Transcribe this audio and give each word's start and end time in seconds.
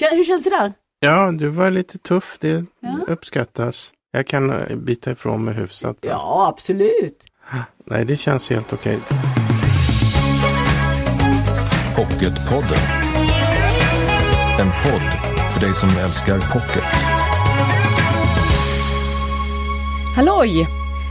Hur 0.00 0.24
känns 0.24 0.44
det 0.44 0.50
där? 0.50 0.72
Ja, 1.00 1.32
du 1.32 1.48
var 1.48 1.70
lite 1.70 1.98
tuff. 1.98 2.36
Det 2.40 2.64
Ja. 2.80 2.98
uppskattas. 3.08 3.90
Jag 4.12 4.26
kan 4.26 4.50
eh, 4.50 4.76
bita 4.76 5.10
ifrån 5.10 5.44
mig 5.44 5.54
hyfsat. 5.54 6.00
bra. 6.00 6.10
Ja, 6.10 6.46
absolut. 6.48 7.24
Nej, 7.86 8.04
det 8.04 8.16
känns 8.16 8.50
helt 8.50 8.72
okej. 8.72 8.98
Pocketpodden. 11.96 12.78
En 14.60 14.66
podd 14.82 15.02
för 15.52 15.60
dig 15.60 15.74
som 15.74 15.88
älskar 15.88 16.38
pocket. 16.52 16.84
Halloj! 20.16 20.66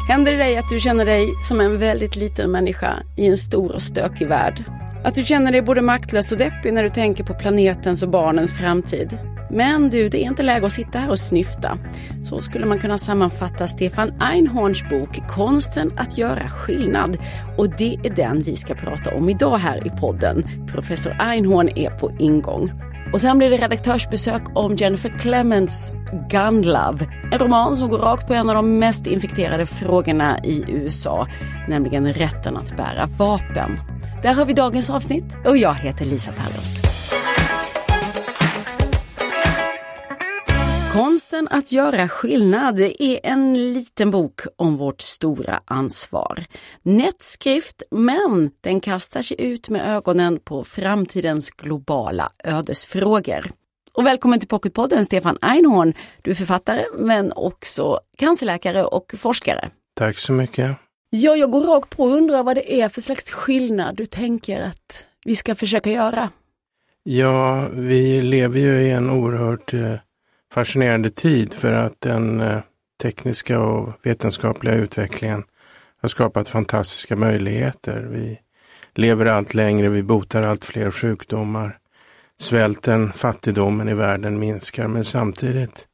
Händer 0.07 0.31
det 0.31 0.38
dig 0.38 0.57
att 0.57 0.70
du 0.70 0.79
känner 0.79 1.05
dig 1.05 1.34
som 1.47 1.61
en 1.61 1.79
väldigt 1.79 2.15
liten 2.15 2.52
människa 2.52 3.04
i 3.18 3.27
en 3.27 3.38
stor 3.38 3.71
och 3.75 3.81
stökig 3.81 4.27
värld? 4.27 4.63
Att 5.04 5.15
du 5.15 5.23
känner 5.23 5.51
dig 5.51 5.61
både 5.61 5.81
maktlös 5.81 6.31
och 6.31 6.38
deppig 6.38 6.73
när 6.73 6.83
du 6.83 6.89
tänker 6.89 7.23
på 7.23 7.33
planetens 7.33 8.03
och 8.03 8.09
barnens 8.09 8.53
framtid? 8.53 9.17
Men 9.52 9.89
du, 9.89 10.09
det 10.09 10.17
är 10.17 10.27
inte 10.27 10.43
läge 10.43 10.66
att 10.66 10.71
sitta 10.71 10.99
här 10.99 11.09
och 11.09 11.20
snyfta. 11.20 11.77
Så 12.23 12.41
skulle 12.41 12.66
man 12.66 12.79
kunna 12.79 12.98
sammanfatta 12.98 13.67
Stefan 13.67 14.13
Einhorns 14.21 14.89
bok 14.89 15.27
Konsten 15.29 15.91
att 15.98 16.17
göra 16.17 16.49
skillnad. 16.49 17.17
Och 17.57 17.70
det 17.77 17.95
är 18.03 18.16
den 18.16 18.43
vi 18.43 18.55
ska 18.55 18.73
prata 18.73 19.16
om 19.16 19.29
idag 19.29 19.57
här 19.57 19.88
i 19.88 19.89
podden. 19.89 20.43
Professor 20.67 21.13
Einhorn 21.20 21.70
är 21.76 21.90
på 21.90 22.12
ingång. 22.20 22.71
Och 23.13 23.21
sen 23.21 23.38
blir 23.38 23.49
det 23.49 23.57
redaktörsbesök 23.57 24.41
om 24.55 24.76
Jennifer 24.76 25.17
Clements 25.20 25.93
Gun 26.29 26.62
Love. 26.62 27.07
En 27.31 27.40
roman 27.40 27.77
som 27.77 27.90
går 27.90 27.98
rakt 27.98 28.27
på 28.27 28.34
en 28.34 28.49
av 28.49 28.55
de 28.55 28.79
mest 28.79 29.07
infekterade 29.07 29.65
frågorna 29.65 30.40
i 30.43 30.65
USA, 30.67 31.27
nämligen 31.67 32.13
rätten 32.13 32.57
att 32.57 32.77
bära 32.77 33.05
vapen. 33.17 33.92
Där 34.23 34.34
har 34.34 34.45
vi 34.45 34.54
dagens 34.54 34.90
avsnitt 34.90 35.38
och 35.45 35.58
jag 35.58 35.73
heter 35.73 36.05
Lisa 36.05 36.32
Tallroth. 36.32 36.68
Konsten 40.94 41.48
att 41.52 41.72
göra 41.72 42.09
skillnad 42.09 42.80
är 42.80 43.20
en 43.24 43.74
liten 43.74 44.12
bok 44.12 44.41
om 44.55 44.77
vårt 44.77 45.02
stora 45.02 45.62
ansvar. 45.65 46.43
Nätt 46.82 47.24
skrift, 47.24 47.84
men 47.91 48.52
den 48.62 48.80
kastar 48.80 49.21
sig 49.21 49.41
ut 49.41 49.70
med 49.70 49.96
ögonen 49.96 50.40
på 50.40 50.63
framtidens 50.63 51.49
globala 51.49 52.32
ödesfrågor. 52.43 53.52
Och 53.93 54.05
välkommen 54.05 54.40
till 54.40 54.49
Pocketpodden 54.49 55.05
Stefan 55.05 55.37
Einhorn. 55.41 55.93
Du 56.21 56.32
är 56.32 56.35
författare 56.35 56.85
men 56.98 57.32
också 57.32 57.99
cancerläkare 58.18 58.85
och 58.85 59.13
forskare. 59.18 59.70
Tack 59.96 60.18
så 60.18 60.32
mycket. 60.32 60.77
Ja, 61.15 61.35
jag 61.35 61.51
går 61.51 61.61
rakt 61.61 61.89
på 61.89 62.03
och 62.03 62.11
undrar 62.11 62.43
vad 62.43 62.55
det 62.55 62.81
är 62.81 62.89
för 62.89 63.01
slags 63.01 63.31
skillnad 63.31 63.95
du 63.95 64.06
tänker 64.06 64.61
att 64.61 65.06
vi 65.25 65.35
ska 65.35 65.56
försöka 65.56 65.91
göra. 65.91 66.29
Ja, 67.03 67.67
vi 67.73 68.22
lever 68.22 68.59
ju 68.59 68.81
i 68.81 68.91
en 68.91 69.09
oerhört 69.09 69.73
eh, 69.73 69.95
fascinerande 70.53 71.09
tid 71.09 71.53
för 71.53 71.72
att 71.72 72.01
den 72.01 72.41
eh, 72.41 72.59
tekniska 73.01 73.59
och 73.59 73.89
vetenskapliga 74.03 74.75
utvecklingen 74.75 75.44
har 76.01 76.09
skapat 76.09 76.50
fantastiska 76.50 77.16
möjligheter. 77.16 78.07
Vi 78.11 78.39
lever 78.95 79.25
allt 79.25 79.53
längre, 79.53 79.89
vi 79.89 80.03
botar 80.03 80.44
allt 80.44 80.66
fler 80.66 80.91
sjukdomar. 80.91 81.78
Svälten, 82.39 83.13
fattigdomen 83.13 83.89
i 83.89 83.94
världen 83.94 84.39
minskar, 84.39 84.88
men 84.88 85.06
samtidigt 85.06 85.88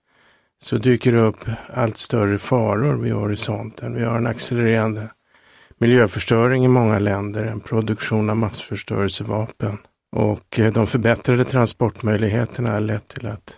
så 0.62 0.78
dyker 0.78 1.12
det 1.12 1.22
upp 1.22 1.50
allt 1.74 1.98
större 1.98 2.38
faror 2.38 2.98
vid 2.98 3.14
horisonten. 3.14 3.96
Vi 3.96 4.04
har 4.04 4.18
en 4.18 4.28
accelererande 4.28 5.10
miljöförstöring 5.78 6.66
i 6.66 6.68
många 6.68 7.00
länder, 7.00 7.44
en 7.44 7.60
produktion 7.60 8.30
av 8.30 8.38
massförstörelsevapen. 8.38 9.78
Och 10.16 10.60
eh, 10.60 10.74
de 10.74 10.88
förbättrade 10.88 11.46
transportmöjligheterna 11.46 12.72
har 12.72 12.80
lett 12.80 13.08
till 13.08 13.28
att 13.28 13.58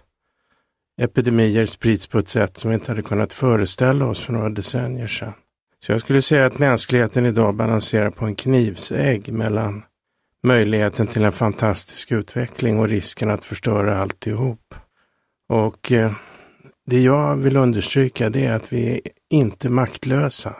epidemier 1.01 1.65
sprids 1.65 2.07
på 2.07 2.19
ett 2.19 2.29
sätt 2.29 2.57
som 2.57 2.69
vi 2.69 2.75
inte 2.75 2.91
hade 2.91 3.01
kunnat 3.01 3.33
föreställa 3.33 4.05
oss 4.05 4.19
för 4.19 4.33
några 4.33 4.49
decennier 4.49 5.07
sedan. 5.07 5.33
Så 5.79 5.91
jag 5.91 6.01
skulle 6.01 6.21
säga 6.21 6.45
att 6.45 6.59
mänskligheten 6.59 7.25
idag 7.25 7.55
balanserar 7.55 8.09
på 8.09 8.25
en 8.25 8.35
knivsägg 8.35 9.33
mellan 9.33 9.83
möjligheten 10.43 11.07
till 11.07 11.23
en 11.23 11.31
fantastisk 11.31 12.11
utveckling 12.11 12.79
och 12.79 12.89
risken 12.89 13.29
att 13.29 13.45
förstöra 13.45 13.97
alltihop. 13.97 14.75
Och 15.49 15.91
eh, 15.91 16.11
det 16.91 16.99
jag 17.01 17.35
vill 17.35 17.57
understryka 17.57 18.29
det 18.29 18.45
är 18.45 18.53
att 18.53 18.73
vi 18.73 18.93
är 18.93 19.01
inte 19.29 19.69
maktlösa. 19.69 20.55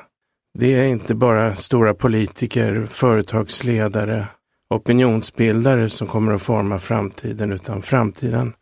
Det 0.54 0.76
är 0.76 0.84
inte 0.84 1.16
bara 1.16 1.56
stora 1.56 1.94
politiker, 1.94 2.88
företagsledare, 2.90 4.28
opinionsbildare 4.70 5.90
som 5.90 6.08
kommer 6.08 6.34
att 6.34 6.42
forma 6.42 6.80
framtiden, 6.80 7.52
utan 7.52 7.82
framtiden 7.82 8.54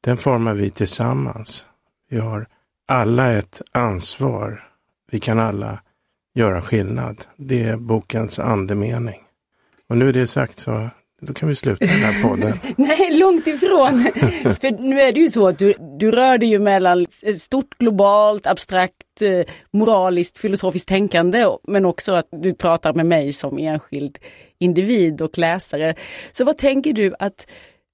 den 0.00 0.16
formar 0.16 0.54
vi 0.54 0.70
tillsammans. 0.70 1.66
Vi 2.10 2.18
har 2.18 2.46
alla 2.88 3.32
ett 3.32 3.62
ansvar. 3.72 4.62
Vi 5.10 5.20
kan 5.20 5.38
alla 5.38 5.80
göra 6.34 6.62
skillnad. 6.62 7.24
Det 7.36 7.64
är 7.64 7.76
bokens 7.76 8.38
andemening. 8.38 9.20
Och 9.88 9.96
nu 9.96 10.08
är 10.08 10.12
det 10.12 10.26
sagt 10.26 10.58
så 10.58 10.90
då 11.20 11.34
kan 11.34 11.48
vi 11.48 11.54
sluta 11.54 11.84
den 11.84 11.94
här 11.94 12.22
podden. 12.22 12.58
Nej, 12.76 13.18
långt 13.18 13.46
ifrån. 13.46 13.98
För 14.60 14.82
nu 14.82 15.00
är 15.00 15.12
det 15.12 15.20
ju 15.20 15.28
så 15.28 15.48
att 15.48 15.58
du, 15.58 15.74
du 15.98 16.10
rör 16.10 16.38
dig 16.38 16.48
ju 16.48 16.58
mellan 16.58 17.06
stort 17.38 17.78
globalt, 17.78 18.46
abstrakt, 18.46 19.22
eh, 19.22 19.54
moraliskt, 19.72 20.38
filosofiskt 20.38 20.88
tänkande, 20.88 21.46
men 21.68 21.84
också 21.84 22.12
att 22.12 22.28
du 22.42 22.54
pratar 22.54 22.92
med 22.92 23.06
mig 23.06 23.32
som 23.32 23.58
enskild 23.58 24.18
individ 24.58 25.20
och 25.20 25.38
läsare. 25.38 25.94
Så 26.32 26.44
vad 26.44 26.58
tänker 26.58 26.92
du 26.92 27.14
att 27.18 27.46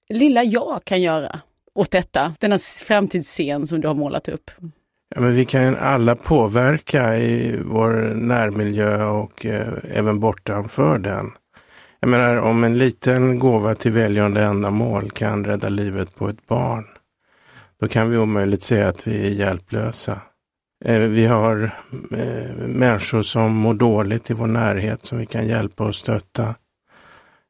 lilla 0.09 0.43
jag 0.43 0.81
kan 0.83 1.01
göra 1.01 1.39
åt 1.75 1.91
detta, 1.91 2.33
denna 2.39 2.57
framtidsscen 2.85 3.67
som 3.67 3.81
du 3.81 3.87
har 3.87 3.95
målat 3.95 4.27
upp? 4.29 4.51
Ja, 5.15 5.21
men 5.21 5.35
vi 5.35 5.45
kan 5.45 5.75
alla 5.75 6.15
påverka 6.15 7.17
i 7.17 7.59
vår 7.65 7.91
närmiljö 8.13 9.05
och 9.05 9.45
eh, 9.45 9.73
även 9.91 10.19
bortanför 10.19 10.97
den. 10.97 11.31
Jag 11.99 12.09
menar 12.09 12.35
om 12.35 12.63
en 12.63 12.77
liten 12.77 13.39
gåva 13.39 13.75
till 13.75 13.91
välgörande 13.91 14.43
ändamål 14.43 15.11
kan 15.11 15.45
rädda 15.45 15.69
livet 15.69 16.15
på 16.15 16.29
ett 16.29 16.47
barn, 16.47 16.85
då 17.79 17.87
kan 17.87 18.09
vi 18.09 18.17
omöjligt 18.17 18.63
säga 18.63 18.87
att 18.87 19.07
vi 19.07 19.27
är 19.27 19.31
hjälplösa. 19.31 20.21
Eh, 20.85 20.99
vi 20.99 21.25
har 21.25 21.71
eh, 22.11 22.67
människor 22.67 23.21
som 23.21 23.53
mår 23.53 23.73
dåligt 23.73 24.29
i 24.29 24.33
vår 24.33 24.47
närhet 24.47 25.05
som 25.05 25.17
vi 25.17 25.25
kan 25.25 25.47
hjälpa 25.47 25.83
och 25.83 25.95
stötta. 25.95 26.55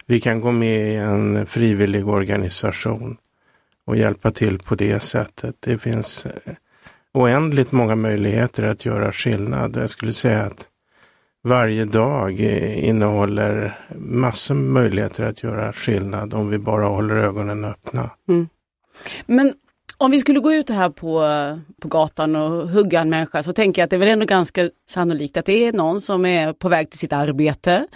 Vi 0.06 0.22
kan 0.22 0.42
gå 0.42 0.52
med 0.52 0.94
i 0.94 0.96
en 0.96 1.46
frivillig 1.46 2.08
organisation 2.08 3.18
och 3.86 3.98
hjälpa 3.98 4.32
till 4.32 4.60
på 4.60 4.76
det 4.76 5.04
sättet. 5.04 5.56
Det 5.60 5.78
finns 5.78 6.26
eh, 6.26 6.54
oändligt 7.14 7.72
många 7.72 7.96
möjligheter 7.96 8.64
att 8.64 8.86
göra 8.86 9.12
skillnad. 9.12 9.76
Jag 9.76 9.90
skulle 9.90 10.14
säga 10.14 10.44
att 10.44 10.68
varje 11.48 11.86
dag 11.86 12.40
eh, 12.40 12.88
innehåller 12.88 13.80
massor 13.96 14.56
med 14.56 14.72
möjligheter 14.72 15.24
att 15.24 15.44
göra 15.44 15.74
skillnad 15.74 16.34
om 16.34 16.50
vi 16.50 16.60
bara 16.60 16.86
håller 16.86 17.16
ögonen 17.16 17.66
öppna. 17.66 18.10
Mm. 18.30 18.48
Men 19.26 19.54
om 20.00 20.12
vi 20.12 20.20
skulle 20.20 20.40
gå 20.40 20.54
ut 20.54 20.70
här 20.70 20.90
på, 20.90 21.24
på 21.82 21.88
gatan 21.88 22.36
och 22.36 22.70
hugga 22.70 23.02
en 23.02 23.10
människa 23.10 23.44
så 23.44 23.54
tänker 23.54 23.82
jag 23.82 23.84
att 23.84 23.90
det 23.90 23.96
är 23.96 24.00
väl 24.00 24.10
ändå 24.10 24.26
ganska 24.26 24.70
sannolikt 24.90 25.38
att 25.38 25.46
det 25.46 25.64
är 25.64 25.74
någon 25.74 26.02
som 26.02 26.26
är 26.26 26.54
på 26.54 26.70
väg 26.70 26.90
till 26.90 27.00
sitt 27.00 27.14
arbete, 27.14 27.88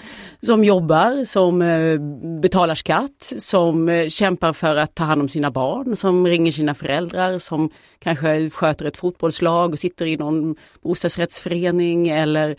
som 0.41 0.63
jobbar, 0.63 1.25
som 1.25 1.61
eh, 1.61 1.99
betalar 2.41 2.75
skatt, 2.75 3.33
som 3.37 3.89
eh, 3.89 4.09
kämpar 4.09 4.53
för 4.53 4.75
att 4.75 4.95
ta 4.95 5.03
hand 5.03 5.21
om 5.21 5.29
sina 5.29 5.51
barn, 5.51 5.95
som 5.95 6.27
ringer 6.27 6.51
sina 6.51 6.75
föräldrar, 6.75 7.39
som 7.39 7.69
kanske 7.99 8.49
sköter 8.49 8.85
ett 8.85 8.97
fotbollslag 8.97 9.71
och 9.71 9.79
sitter 9.79 10.05
i 10.05 10.17
någon 10.17 10.55
bostadsrättsförening 10.83 12.07
eller 12.07 12.55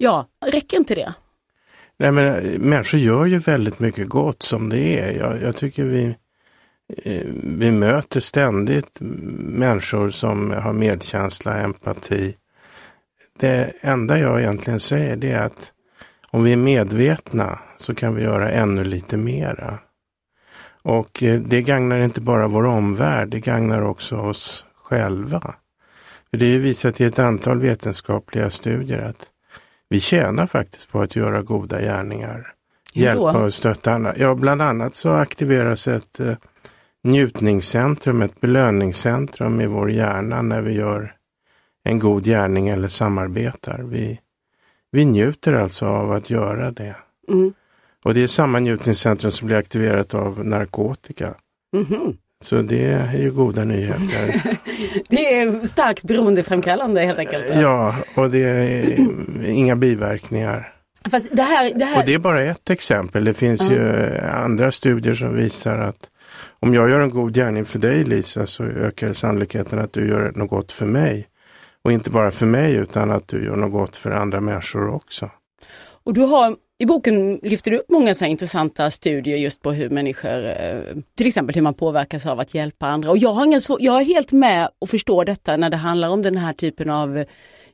ja, 0.00 0.28
räcker 0.46 0.76
inte 0.76 0.94
det? 0.94 1.14
Nej, 1.98 2.12
men, 2.12 2.34
eh, 2.34 2.58
människor 2.58 3.00
gör 3.00 3.26
ju 3.26 3.38
väldigt 3.38 3.78
mycket 3.78 4.08
gott 4.08 4.42
som 4.42 4.68
det 4.68 4.98
är. 4.98 5.12
Jag, 5.12 5.42
jag 5.42 5.56
tycker 5.56 5.84
vi, 5.84 6.16
eh, 7.02 7.26
vi 7.42 7.72
möter 7.72 8.20
ständigt 8.20 8.98
människor 9.40 10.10
som 10.10 10.50
har 10.50 10.72
medkänsla, 10.72 11.58
empati. 11.58 12.34
Det 13.38 13.72
enda 13.80 14.18
jag 14.18 14.40
egentligen 14.40 14.80
säger 14.80 15.16
det 15.16 15.30
är 15.30 15.42
att 15.42 15.72
om 16.30 16.42
vi 16.42 16.52
är 16.52 16.56
medvetna 16.56 17.58
så 17.78 17.94
kan 17.94 18.14
vi 18.14 18.22
göra 18.22 18.50
ännu 18.50 18.84
lite 18.84 19.16
mera. 19.16 19.78
Och 20.82 21.22
eh, 21.22 21.40
det 21.40 21.62
gagnar 21.62 21.96
inte 21.96 22.20
bara 22.20 22.48
vår 22.48 22.66
omvärld, 22.66 23.28
det 23.28 23.40
gagnar 23.40 23.82
också 23.82 24.16
oss 24.16 24.64
själva. 24.74 25.54
För 26.30 26.36
det 26.36 26.46
är 26.46 26.58
visat 26.58 27.00
i 27.00 27.04
ett 27.04 27.18
antal 27.18 27.60
vetenskapliga 27.60 28.50
studier 28.50 28.98
att 28.98 29.29
vi 29.90 30.00
tjänar 30.00 30.46
faktiskt 30.46 30.88
på 30.90 31.00
att 31.00 31.16
göra 31.16 31.42
goda 31.42 31.80
gärningar. 31.80 32.54
Hjälpa 32.94 33.44
och 33.44 33.54
stötta 33.54 33.92
andra. 33.92 34.16
Ja, 34.16 34.34
bland 34.34 34.62
annat 34.62 34.94
så 34.94 35.10
aktiveras 35.10 35.88
ett 35.88 36.20
eh, 36.20 36.36
njutningscentrum, 37.04 38.22
ett 38.22 38.40
belöningscentrum 38.40 39.60
i 39.60 39.66
vår 39.66 39.90
hjärna 39.90 40.42
när 40.42 40.62
vi 40.62 40.72
gör 40.72 41.14
en 41.84 41.98
god 41.98 42.24
gärning 42.24 42.68
eller 42.68 42.88
samarbetar. 42.88 43.78
Vi, 43.78 44.20
vi 44.90 45.04
njuter 45.04 45.52
alltså 45.52 45.86
av 45.86 46.12
att 46.12 46.30
göra 46.30 46.70
det. 46.70 46.96
Mm. 47.28 47.52
Och 48.04 48.14
det 48.14 48.22
är 48.22 48.26
samma 48.26 48.58
njutningscentrum 48.58 49.32
som 49.32 49.46
blir 49.46 49.56
aktiverat 49.56 50.14
av 50.14 50.46
narkotika. 50.46 51.34
Mhm. 51.72 52.16
Så 52.44 52.62
det 52.62 52.84
är 52.84 53.18
ju 53.18 53.30
goda 53.30 53.64
nyheter. 53.64 54.56
det 55.08 55.34
är 55.34 55.66
starkt 55.66 56.04
beroendeframkallande 56.04 57.00
helt 57.00 57.18
enkelt. 57.18 57.44
Ja, 57.54 57.96
och 58.14 58.30
det 58.30 58.42
är 58.42 58.98
inga 59.46 59.76
biverkningar. 59.76 60.72
Det 61.30 61.42
här, 61.42 61.72
det 61.74 61.84
här... 61.84 61.98
Och 61.98 62.06
det 62.06 62.14
är 62.14 62.18
bara 62.18 62.42
ett 62.42 62.70
exempel. 62.70 63.24
Det 63.24 63.34
finns 63.34 63.60
mm. 63.60 63.74
ju 63.74 64.18
andra 64.18 64.72
studier 64.72 65.14
som 65.14 65.36
visar 65.36 65.78
att 65.78 66.10
om 66.60 66.74
jag 66.74 66.90
gör 66.90 67.00
en 67.00 67.10
god 67.10 67.34
gärning 67.34 67.64
för 67.64 67.78
dig 67.78 68.04
Lisa 68.04 68.46
så 68.46 68.64
ökar 68.64 69.12
sannolikheten 69.12 69.78
att 69.78 69.92
du 69.92 70.08
gör 70.08 70.32
något 70.34 70.50
gott 70.50 70.72
för 70.72 70.86
mig. 70.86 71.26
Och 71.84 71.92
inte 71.92 72.10
bara 72.10 72.30
för 72.30 72.46
mig 72.46 72.74
utan 72.74 73.10
att 73.10 73.28
du 73.28 73.44
gör 73.44 73.56
något 73.56 73.72
gott 73.72 73.96
för 73.96 74.10
andra 74.10 74.40
människor 74.40 74.94
också. 74.94 75.30
Och 76.04 76.14
du 76.14 76.20
har 76.20 76.56
i 76.80 76.86
boken 76.86 77.40
lyfter 77.42 77.70
du 77.70 77.78
upp 77.78 77.90
många 77.90 78.14
så 78.14 78.24
intressanta 78.24 78.90
studier 78.90 79.36
just 79.36 79.62
på 79.62 79.72
hur 79.72 79.90
människor, 79.90 80.46
eh, 80.46 80.80
till 81.16 81.26
exempel 81.26 81.54
hur 81.54 81.62
man 81.62 81.74
påverkas 81.74 82.26
av 82.26 82.40
att 82.40 82.54
hjälpa 82.54 82.86
andra. 82.86 83.10
Och 83.10 83.18
jag, 83.18 83.32
har 83.32 83.44
ingen 83.44 83.60
jag 83.78 84.00
är 84.00 84.04
helt 84.04 84.32
med 84.32 84.68
och 84.78 84.90
förstår 84.90 85.24
detta 85.24 85.56
när 85.56 85.70
det 85.70 85.76
handlar 85.76 86.08
om 86.08 86.22
den 86.22 86.36
här 86.36 86.52
typen 86.52 86.90
av 86.90 87.24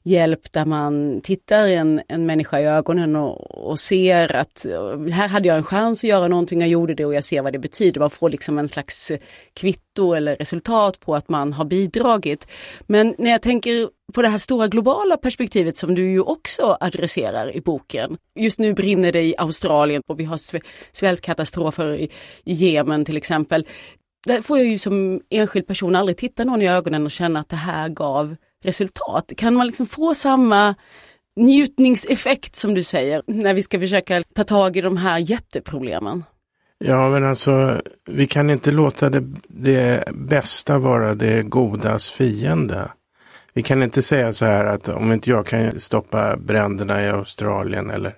hjälp 0.06 0.52
där 0.52 0.64
man 0.64 1.20
tittar 1.20 1.66
en, 1.66 2.02
en 2.08 2.26
människa 2.26 2.60
i 2.60 2.64
ögonen 2.64 3.16
och, 3.16 3.68
och, 3.70 3.78
ser 3.78 4.36
att 4.36 4.66
eh, 4.66 5.00
här 5.00 5.28
hade 5.28 5.48
jag 5.48 5.56
en 5.56 5.64
chans 5.64 6.04
att 6.04 6.08
göra 6.08 6.28
någonting, 6.28 6.60
jag 6.60 6.68
gjorde 6.68 6.94
det 6.94 7.04
och 7.04 7.14
jag 7.14 7.24
ser 7.24 7.42
vad 7.42 7.52
det 7.52 7.58
betyder. 7.58 8.00
Man 8.00 8.10
får 8.10 8.30
liksom 8.30 8.58
en 8.58 8.68
slags 8.68 9.10
eh, 9.10 9.18
kvitto 9.54 10.12
eller 10.12 10.36
resultat 10.36 11.00
på 11.00 11.14
att 11.14 11.28
man 11.28 11.52
har 11.52 11.64
bidragit. 11.64 12.48
Men 12.86 13.14
när 13.18 13.30
jag 13.30 13.42
tänker 13.42 13.88
på 14.14 14.22
det 14.22 14.28
här 14.28 14.38
stora 14.38 14.68
globala 14.68 15.16
perspektivet 15.16 15.76
som 15.76 15.94
du 15.94 16.10
ju 16.10 16.20
också 16.20 16.76
adresserar 16.80 17.56
i 17.56 17.60
boken. 17.60 18.16
Just 18.34 18.58
nu 18.58 18.74
brinner 18.74 19.12
det 19.12 19.22
i 19.22 19.34
Australien 19.38 20.02
och 20.06 20.20
vi 20.20 20.24
har 20.24 20.40
svältkatastrofer 20.96 21.94
i, 21.94 22.10
i 22.44 22.52
Jemen 22.52 23.04
till 23.04 23.16
exempel. 23.16 23.66
Där 24.26 24.42
får 24.42 24.58
jag 24.58 24.66
ju 24.66 24.78
som 24.78 25.20
enskild 25.30 25.66
person 25.66 25.96
aldrig 25.96 26.16
titta 26.16 26.44
någon 26.44 26.62
i 26.62 26.68
ögonen 26.68 27.04
och 27.04 27.10
känna 27.10 27.40
att 27.40 27.48
det 27.48 27.56
här 27.56 27.88
gav 27.88 28.36
resultat? 28.66 29.32
Kan 29.36 29.54
man 29.54 29.66
liksom 29.66 29.86
få 29.86 30.14
samma 30.14 30.74
njutningseffekt 31.36 32.56
som 32.56 32.74
du 32.74 32.82
säger 32.82 33.22
när 33.26 33.54
vi 33.54 33.62
ska 33.62 33.80
försöka 33.80 34.22
ta 34.34 34.44
tag 34.44 34.76
i 34.76 34.80
de 34.80 34.96
här 34.96 35.18
jätteproblemen? 35.18 36.24
Ja, 36.78 37.08
men 37.10 37.24
alltså 37.24 37.82
vi 38.08 38.26
kan 38.26 38.50
inte 38.50 38.70
låta 38.70 39.10
det, 39.10 39.24
det 39.48 40.04
bästa 40.14 40.78
vara 40.78 41.14
det 41.14 41.42
godas 41.42 42.10
fiende. 42.10 42.90
Vi 43.54 43.62
kan 43.62 43.82
inte 43.82 44.02
säga 44.02 44.32
så 44.32 44.44
här 44.44 44.64
att 44.64 44.88
om 44.88 45.12
inte 45.12 45.30
jag 45.30 45.46
kan 45.46 45.80
stoppa 45.80 46.36
bränderna 46.36 47.04
i 47.04 47.08
Australien 47.08 47.90
eller 47.90 48.14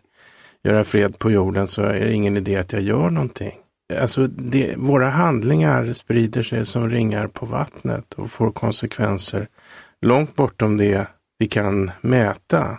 göra 0.65 0.85
fred 0.85 1.19
på 1.19 1.31
jorden 1.31 1.69
så 1.69 1.83
är 1.83 2.01
det 2.01 2.13
ingen 2.13 2.37
idé 2.37 2.57
att 2.57 2.73
jag 2.73 2.83
gör 2.83 3.11
någonting. 3.11 3.53
Alltså 4.01 4.27
det, 4.27 4.75
våra 4.77 5.09
handlingar 5.09 5.93
sprider 5.93 6.43
sig 6.43 6.67
som 6.67 6.91
ringar 6.91 7.27
på 7.27 7.47
vattnet 7.47 8.15
och 8.15 8.31
får 8.31 8.53
konsekvenser 8.53 9.49
långt 10.03 10.37
bortom 10.37 10.77
det 10.77 11.07
vi 11.39 11.47
kan 11.47 11.91
mäta. 12.01 12.79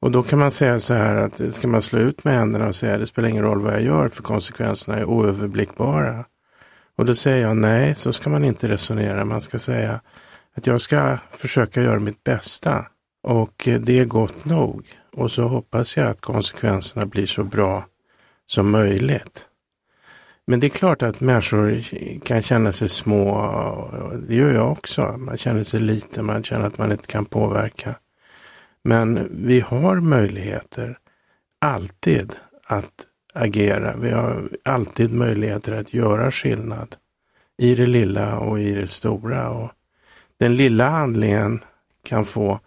Och 0.00 0.10
då 0.10 0.22
kan 0.22 0.38
man 0.38 0.50
säga 0.50 0.80
så 0.80 0.94
här 0.94 1.16
att 1.16 1.54
ska 1.54 1.68
man 1.68 1.82
slå 1.82 1.98
ut 1.98 2.24
med 2.24 2.34
händerna 2.34 2.68
och 2.68 2.76
säga 2.76 2.94
att 2.94 3.00
det 3.00 3.06
spelar 3.06 3.28
ingen 3.28 3.44
roll 3.44 3.62
vad 3.62 3.72
jag 3.72 3.82
gör 3.82 4.08
för 4.08 4.22
konsekvenserna 4.22 4.98
är 4.98 5.04
oöverblickbara. 5.04 6.24
Och 6.96 7.04
då 7.04 7.14
säger 7.14 7.46
jag 7.46 7.56
nej, 7.56 7.94
så 7.94 8.12
ska 8.12 8.30
man 8.30 8.44
inte 8.44 8.68
resonera. 8.68 9.24
Man 9.24 9.40
ska 9.40 9.58
säga 9.58 10.00
att 10.56 10.66
jag 10.66 10.80
ska 10.80 11.18
försöka 11.30 11.82
göra 11.82 11.98
mitt 11.98 12.24
bästa 12.24 12.86
och 13.22 13.68
det 13.80 13.98
är 13.98 14.04
gott 14.04 14.44
nog. 14.44 14.86
Och 15.12 15.30
så 15.30 15.42
hoppas 15.42 15.96
jag 15.96 16.08
att 16.08 16.20
konsekvenserna 16.20 17.06
blir 17.06 17.26
så 17.26 17.44
bra 17.44 17.86
som 18.46 18.70
möjligt. 18.70 19.48
Men 20.46 20.60
det 20.60 20.66
är 20.66 20.68
klart 20.68 21.02
att 21.02 21.20
människor 21.20 21.80
kan 22.18 22.42
känna 22.42 22.72
sig 22.72 22.88
små. 22.88 24.10
Det 24.28 24.34
gör 24.34 24.54
jag 24.54 24.72
också. 24.72 25.16
Man 25.18 25.36
känner 25.36 25.62
sig 25.62 25.80
liten, 25.80 26.24
man 26.24 26.44
känner 26.44 26.66
att 26.66 26.78
man 26.78 26.92
inte 26.92 27.06
kan 27.06 27.24
påverka. 27.24 27.94
Men 28.84 29.28
vi 29.46 29.60
har 29.60 30.00
möjligheter 30.00 30.98
alltid 31.60 32.36
att 32.66 33.06
agera. 33.34 33.96
Vi 33.96 34.10
har 34.10 34.48
alltid 34.64 35.12
möjligheter 35.12 35.72
att 35.72 35.94
göra 35.94 36.30
skillnad 36.30 36.96
i 37.58 37.74
det 37.74 37.86
lilla 37.86 38.38
och 38.38 38.60
i 38.60 38.74
det 38.74 38.88
stora. 38.88 39.50
Och 39.50 39.70
den 40.38 40.56
lilla 40.56 40.88
handlingen 40.88 41.64
kan 42.04 42.24
få 42.24 42.60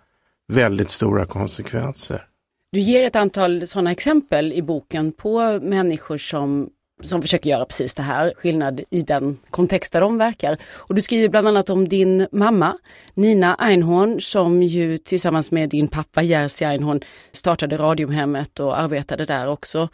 väldigt 0.47 0.89
stora 0.89 1.25
konsekvenser. 1.25 2.27
Du 2.71 2.79
ger 2.79 3.07
ett 3.07 3.15
antal 3.15 3.67
sådana 3.67 3.91
exempel 3.91 4.53
i 4.53 4.61
boken 4.61 5.11
på 5.11 5.59
människor 5.59 6.17
som 6.17 6.69
som 7.03 7.21
försöker 7.21 7.49
göra 7.49 7.65
precis 7.65 7.93
det 7.93 8.03
här, 8.03 8.33
skillnad 8.35 8.81
i 8.89 9.01
den 9.01 9.37
kontext 9.49 9.93
där 9.93 10.01
de 10.01 10.17
verkar. 10.17 10.57
Och 10.75 10.95
du 10.95 11.01
skriver 11.01 11.29
bland 11.29 11.47
annat 11.47 11.69
om 11.69 11.87
din 11.87 12.27
mamma 12.31 12.77
Nina 13.13 13.55
Einhorn 13.55 14.21
som 14.21 14.63
ju 14.63 14.97
tillsammans 14.97 15.51
med 15.51 15.69
din 15.69 15.87
pappa 15.87 16.21
Jerzy 16.21 16.65
Einhorn 16.65 17.01
startade 17.31 17.77
Radiumhemmet 17.77 18.59
och 18.59 18.79
arbetade 18.79 19.25
där 19.25 19.47
också 19.47 19.89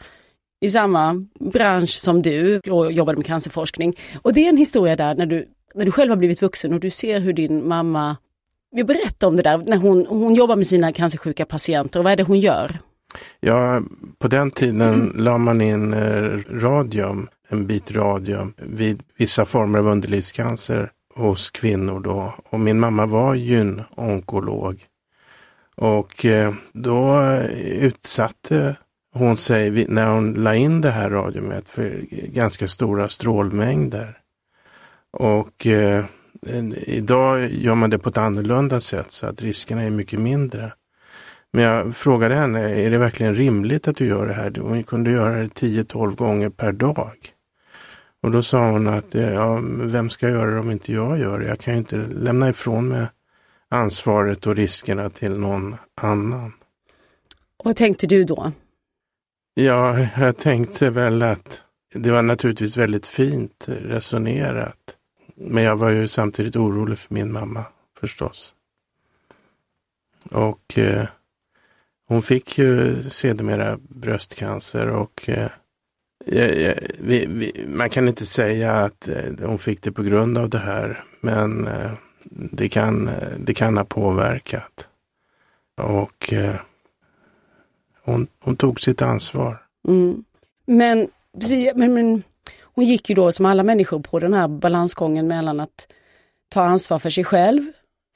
i 0.62 0.70
samma 0.70 1.26
bransch 1.40 1.90
som 1.90 2.22
du 2.22 2.60
och 2.60 2.92
jobbade 2.92 3.18
med 3.18 3.26
cancerforskning. 3.26 3.98
Och 4.22 4.34
det 4.34 4.46
är 4.46 4.50
en 4.50 4.58
historia 4.58 4.96
där 4.96 5.16
när 5.16 5.26
du, 5.26 5.48
när 5.76 5.86
du 5.86 5.92
själv 5.92 6.10
har 6.10 6.18
blivit 6.18 6.42
vuxen 6.42 6.74
och 6.74 6.80
du 6.80 6.90
ser 6.90 7.20
hur 7.20 7.34
din 7.34 7.68
mamma, 7.68 8.18
vi 8.72 8.84
berättar 8.84 9.28
om 9.28 9.36
det 9.36 9.44
där, 9.44 9.58
när 9.58 9.78
hon, 9.78 10.06
hon 10.06 10.36
jobbar 10.36 10.56
med 10.56 10.68
sina 10.68 10.92
cancersjuka 10.92 11.46
patienter 11.46 12.00
och 12.00 12.04
vad 12.04 12.14
är 12.14 12.18
det 12.18 12.24
hon 12.24 12.40
gör? 12.40 12.80
Ja, 13.40 13.82
på 14.20 14.28
den 14.28 14.52
tiden 14.52 14.82
mm. 14.82 15.12
la 15.16 15.38
man 15.38 15.62
in 15.62 15.94
eh, 15.94 16.40
radium, 16.50 17.30
en 17.50 17.68
bit 17.68 17.92
radium, 17.92 18.54
vid 18.58 19.04
vissa 19.18 19.46
former 19.46 19.80
av 19.80 19.88
underlivscancer 19.88 20.92
hos 21.16 21.50
kvinnor 21.50 22.00
då. 22.00 22.36
Och 22.50 22.60
min 22.60 22.80
mamma 22.80 23.06
var 23.06 23.36
gyn-onkolog. 23.36 24.86
Och 25.76 26.26
eh, 26.26 26.54
då 26.74 27.24
utsatte 27.62 28.76
hon 29.14 29.38
sig, 29.38 29.86
när 29.88 30.12
hon 30.12 30.34
la 30.34 30.56
in 30.56 30.82
det 30.82 30.92
här 30.92 31.10
radiumet, 31.10 31.70
för 31.70 32.06
ganska 32.12 32.68
stora 32.68 33.10
strålmängder. 33.10 34.18
Och 35.12 35.68
eh, 35.68 36.06
idag 36.86 37.52
gör 37.52 37.76
man 37.76 37.90
det 37.90 38.00
på 38.00 38.10
ett 38.10 38.18
annorlunda 38.18 38.82
sätt 38.82 39.12
så 39.12 39.26
att 39.26 39.42
riskerna 39.42 39.84
är 39.84 39.90
mycket 39.90 40.20
mindre. 40.20 40.74
Men 41.54 41.64
jag 41.64 41.96
frågade 41.96 42.36
henne, 42.36 42.86
är 42.86 42.90
det 42.90 42.98
verkligen 42.98 43.36
rimligt 43.36 43.88
att 43.88 43.96
du 43.96 44.08
gör 44.08 44.28
det 44.28 44.34
här? 44.34 44.56
Hon 44.60 44.84
kunde 44.84 45.12
göra 45.12 45.38
det 45.38 45.48
10-12 45.48 46.16
gånger 46.16 46.50
per 46.50 46.72
dag. 46.72 47.14
Och 48.24 48.32
då 48.32 48.44
sa 48.44 48.72
hon 48.72 48.88
att, 48.88 49.14
ja, 49.14 49.60
vem 49.64 50.10
ska 50.10 50.30
göra 50.30 50.52
det 50.52 50.60
om 50.60 50.72
inte 50.72 50.94
jag 50.94 51.20
gör 51.20 51.40
det? 51.40 51.48
Jag 51.48 51.60
kan 51.60 51.74
ju 51.74 51.80
inte 51.80 51.96
lämna 51.96 52.50
ifrån 52.50 52.88
mig 52.88 53.06
ansvaret 53.70 54.48
och 54.48 54.56
riskerna 54.56 55.10
till 55.10 55.40
någon 55.40 55.76
annan. 55.96 56.54
Och 57.58 57.66
vad 57.66 57.76
tänkte 57.76 58.08
du 58.08 58.24
då? 58.24 58.52
Ja, 59.54 60.00
jag 60.18 60.38
tänkte 60.38 60.90
väl 60.90 61.22
att 61.22 61.64
det 61.94 62.12
var 62.12 62.22
naturligtvis 62.22 62.78
väldigt 62.78 63.08
fint 63.08 63.66
resonerat. 63.68 64.98
Men 65.36 65.64
jag 65.64 65.76
var 65.76 65.90
ju 65.90 66.08
samtidigt 66.08 66.56
orolig 66.56 66.98
för 66.98 67.14
min 67.14 67.32
mamma 67.32 67.66
förstås. 68.00 68.56
Och 70.32 70.78
eh, 70.78 71.08
hon 72.12 72.22
fick 72.22 72.58
ju 72.58 73.04
sedermera 73.04 73.78
bröstcancer 73.90 74.88
och 74.88 75.30
eh, 75.30 75.50
vi, 77.00 77.26
vi, 77.30 77.66
man 77.68 77.90
kan 77.90 78.08
inte 78.08 78.26
säga 78.26 78.72
att 78.72 79.08
eh, 79.08 79.24
hon 79.40 79.60
fick 79.60 79.82
det 79.82 79.92
på 79.92 80.04
grund 80.04 80.38
av 80.38 80.50
det 80.50 80.58
här, 80.58 81.04
men 81.22 81.68
eh, 81.68 81.92
det, 82.30 82.70
kan, 82.70 83.08
eh, 83.08 83.30
det 83.40 83.54
kan 83.54 83.78
ha 83.78 83.86
påverkat. 83.86 84.90
Och 85.82 86.34
eh, 86.34 86.56
hon, 88.04 88.28
hon 88.44 88.56
tog 88.56 88.82
sitt 88.82 89.02
ansvar. 89.02 89.62
Mm. 89.88 90.24
Men, 90.66 91.08
men, 91.76 91.94
men 91.94 92.24
hon 92.62 92.86
gick 92.86 93.10
ju 93.10 93.16
då 93.16 93.32
som 93.32 93.46
alla 93.46 93.64
människor 93.64 94.00
på 94.00 94.20
den 94.20 94.34
här 94.34 94.48
balansgången 94.48 95.28
mellan 95.28 95.60
att 95.60 95.88
ta 96.50 96.64
ansvar 96.64 97.00
för 97.00 97.10
sig 97.10 97.24
själv 97.24 97.62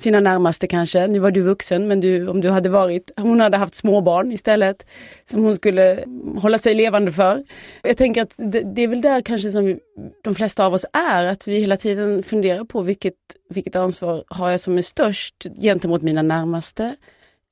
sina 0.01 0.19
närmaste 0.19 0.67
kanske. 0.67 1.07
Nu 1.07 1.19
var 1.19 1.31
du 1.31 1.41
vuxen 1.41 1.87
men 1.87 1.99
du, 1.99 2.27
om 2.27 2.41
du 2.41 2.49
hade 2.49 2.69
varit, 2.69 3.11
hon 3.17 3.39
hade 3.39 3.57
haft 3.57 3.75
småbarn 3.75 4.31
istället 4.31 4.85
som 5.29 5.43
hon 5.43 5.55
skulle 5.55 6.03
hålla 6.37 6.57
sig 6.57 6.75
levande 6.75 7.11
för. 7.11 7.43
Jag 7.83 7.97
tänker 7.97 8.21
att 8.21 8.35
det, 8.37 8.61
det 8.75 8.81
är 8.81 8.87
väl 8.87 9.01
där 9.01 9.21
kanske 9.21 9.51
som 9.51 9.65
vi, 9.65 9.79
de 10.23 10.35
flesta 10.35 10.65
av 10.65 10.73
oss 10.73 10.85
är, 10.93 11.25
att 11.25 11.47
vi 11.47 11.59
hela 11.59 11.77
tiden 11.77 12.23
funderar 12.23 12.63
på 12.63 12.81
vilket, 12.81 13.13
vilket 13.49 13.75
ansvar 13.75 14.23
har 14.27 14.49
jag 14.49 14.59
som 14.59 14.77
är 14.77 14.81
störst 14.81 15.35
gentemot 15.61 16.01
mina 16.01 16.21
närmaste? 16.21 16.95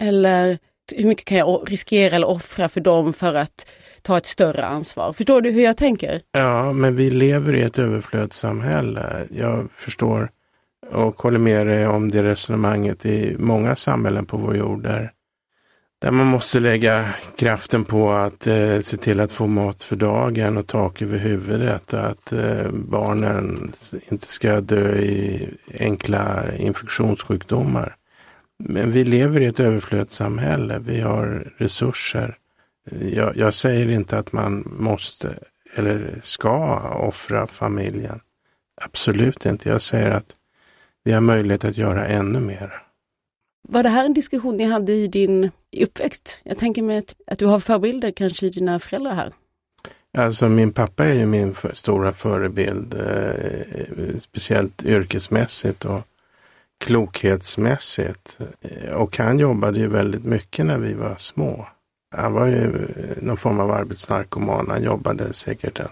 Eller 0.01 0.57
hur 0.95 1.07
mycket 1.07 1.25
kan 1.25 1.37
jag 1.37 1.71
riskera 1.71 2.15
eller 2.15 2.27
offra 2.27 2.69
för 2.69 2.81
dem 2.81 3.13
för 3.13 3.33
att 3.33 3.71
ta 4.01 4.17
ett 4.17 4.25
större 4.25 4.65
ansvar? 4.65 5.13
Förstår 5.13 5.41
du 5.41 5.51
hur 5.51 5.63
jag 5.63 5.77
tänker? 5.77 6.21
Ja, 6.31 6.73
men 6.73 6.95
vi 6.95 7.09
lever 7.11 7.55
i 7.55 7.61
ett 7.61 7.79
överflödssamhälle. 7.79 9.27
Jag 9.31 9.71
förstår 9.71 10.29
och 10.93 11.21
håller 11.21 11.39
med 11.39 11.67
dig 11.67 11.87
om 11.87 12.11
det 12.11 12.23
resonemanget 12.23 13.05
i 13.05 13.35
många 13.39 13.75
samhällen 13.75 14.25
på 14.25 14.37
vår 14.37 14.57
jord 14.57 14.83
där, 14.83 15.11
där 16.01 16.11
man 16.11 16.27
måste 16.27 16.59
lägga 16.59 17.13
kraften 17.37 17.85
på 17.85 18.11
att 18.11 18.47
eh, 18.47 18.79
se 18.79 18.97
till 18.97 19.19
att 19.19 19.31
få 19.31 19.47
mat 19.47 19.83
för 19.83 19.95
dagen 19.95 20.57
och 20.57 20.67
tak 20.67 21.01
över 21.01 21.17
huvudet 21.17 21.93
och 21.93 22.05
att 22.05 22.33
eh, 22.33 22.71
barnen 22.71 23.71
inte 24.11 24.27
ska 24.27 24.61
dö 24.61 24.95
i 24.97 25.49
enkla 25.79 26.53
infektionssjukdomar. 26.55 27.95
Men 28.59 28.91
vi 28.91 29.03
lever 29.03 29.41
i 29.41 29.45
ett 29.45 29.59
överflödssamhälle. 29.59 30.79
Vi 30.79 31.01
har 31.01 31.53
resurser. 31.57 32.37
Jag, 33.01 33.37
jag 33.37 33.53
säger 33.53 33.89
inte 33.89 34.17
att 34.17 34.33
man 34.33 34.73
måste 34.77 35.35
eller 35.75 36.15
ska 36.21 36.79
offra 36.79 37.47
familjen. 37.47 38.19
Absolut 38.81 39.45
inte. 39.45 39.69
Jag 39.69 39.81
säger 39.81 40.11
att 40.11 40.35
vi 41.03 41.11
har 41.11 41.21
möjlighet 41.21 41.65
att 41.65 41.77
göra 41.77 42.07
ännu 42.07 42.39
mer. 42.39 42.83
Var 43.67 43.83
det 43.83 43.89
här 43.89 44.05
en 44.05 44.13
diskussion 44.13 44.57
ni 44.57 44.63
hade 44.63 44.93
i 44.93 45.07
din 45.07 45.51
uppväxt? 45.77 46.37
Jag 46.43 46.57
tänker 46.57 46.81
mig 46.81 46.97
att, 46.97 47.15
att 47.27 47.39
du 47.39 47.45
har 47.45 47.59
förebilder 47.59 48.11
kanske 48.11 48.45
i 48.45 48.49
dina 48.49 48.79
föräldrar 48.79 49.15
här. 49.15 49.33
Alltså 50.17 50.49
min 50.49 50.73
pappa 50.73 51.05
är 51.05 51.13
ju 51.13 51.25
min 51.25 51.53
för, 51.53 51.73
stora 51.73 52.13
förebild, 52.13 52.93
eh, 52.93 54.17
speciellt 54.19 54.83
yrkesmässigt 54.83 55.85
och 55.85 56.01
klokhetsmässigt. 56.77 58.39
Och 58.93 59.17
han 59.17 59.39
jobbade 59.39 59.79
ju 59.79 59.87
väldigt 59.87 60.23
mycket 60.23 60.65
när 60.65 60.77
vi 60.77 60.93
var 60.93 61.15
små. 61.17 61.67
Han 62.15 62.33
var 62.33 62.47
ju 62.47 62.87
någon 63.21 63.37
form 63.37 63.59
av 63.59 63.71
arbetsnarkoman. 63.71 64.69
Han 64.69 64.83
jobbade 64.83 65.33
säkert 65.33 65.79
en 65.79 65.87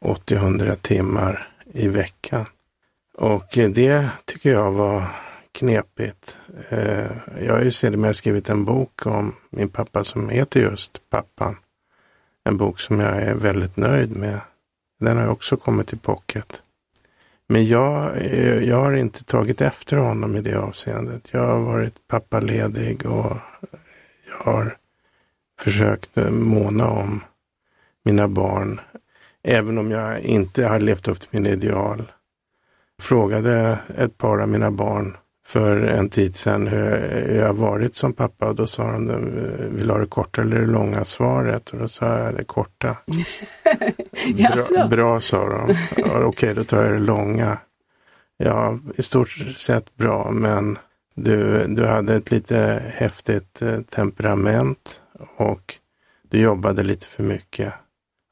80-100 0.00 0.76
timmar 0.76 1.48
i 1.72 1.88
veckan. 1.88 2.46
Och 3.14 3.48
det 3.54 4.08
tycker 4.24 4.50
jag 4.50 4.72
var 4.72 5.06
knepigt. 5.52 6.38
Eh, 6.68 7.10
jag 7.40 7.54
har 7.54 7.62
ju 7.62 7.70
sedermera 7.70 8.14
skrivit 8.14 8.48
en 8.48 8.64
bok 8.64 9.06
om 9.06 9.34
min 9.50 9.68
pappa 9.68 10.04
som 10.04 10.28
heter 10.28 10.60
just 10.60 11.10
Pappan. 11.10 11.56
En 12.44 12.56
bok 12.56 12.80
som 12.80 13.00
jag 13.00 13.22
är 13.22 13.34
väldigt 13.34 13.76
nöjd 13.76 14.16
med. 14.16 14.40
Den 15.00 15.16
har 15.16 15.28
också 15.28 15.56
kommit 15.56 15.92
i 15.92 15.96
pocket. 15.96 16.62
Men 17.48 17.66
jag, 17.66 18.16
eh, 18.16 18.64
jag 18.64 18.80
har 18.80 18.92
inte 18.92 19.24
tagit 19.24 19.60
efter 19.60 19.96
honom 19.96 20.36
i 20.36 20.40
det 20.40 20.58
avseendet. 20.58 21.30
Jag 21.32 21.46
har 21.46 21.60
varit 21.60 22.08
pappaledig 22.08 23.06
och 23.06 23.36
jag 24.28 24.44
har 24.44 24.76
försökt 25.60 26.16
eh, 26.16 26.30
måna 26.30 26.90
om 26.90 27.20
mina 28.04 28.28
barn. 28.28 28.80
Även 29.42 29.78
om 29.78 29.90
jag 29.90 30.20
inte 30.20 30.66
har 30.66 30.80
levt 30.80 31.08
upp 31.08 31.20
till 31.20 31.28
mina 31.32 31.48
ideal. 31.48 32.12
Frågade 33.02 33.78
ett 33.98 34.18
par 34.18 34.38
av 34.38 34.48
mina 34.48 34.70
barn 34.70 35.16
för 35.46 35.76
en 35.76 36.08
tid 36.08 36.36
sedan 36.36 36.66
hur 36.66 37.34
jag 37.34 37.54
varit 37.54 37.96
som 37.96 38.12
pappa 38.12 38.48
och 38.48 38.54
då 38.54 38.66
sa 38.66 38.82
de, 38.92 39.30
vill 39.70 39.86
du 39.86 39.92
ha 39.92 39.98
det 39.98 40.06
korta 40.06 40.40
eller 40.40 40.60
det 40.60 40.66
långa 40.66 41.04
svaret? 41.04 41.70
Och 41.70 41.78
då 41.78 41.88
sa 41.88 42.18
jag 42.18 42.34
det 42.36 42.44
korta. 42.44 42.96
bra, 44.76 44.86
bra, 44.86 45.20
sa 45.20 45.48
de. 45.48 45.76
Okej, 45.96 46.24
okay, 46.24 46.54
då 46.54 46.64
tar 46.64 46.82
jag 46.82 46.92
det 46.92 46.98
långa. 46.98 47.58
Ja, 48.36 48.78
i 48.96 49.02
stort 49.02 49.30
sett 49.56 49.96
bra, 49.96 50.30
men 50.30 50.78
du, 51.14 51.66
du 51.66 51.86
hade 51.86 52.14
ett 52.14 52.30
lite 52.30 52.82
häftigt 52.86 53.62
eh, 53.62 53.80
temperament 53.80 55.00
och 55.36 55.74
du 56.30 56.40
jobbade 56.40 56.82
lite 56.82 57.06
för 57.06 57.22
mycket. 57.22 57.72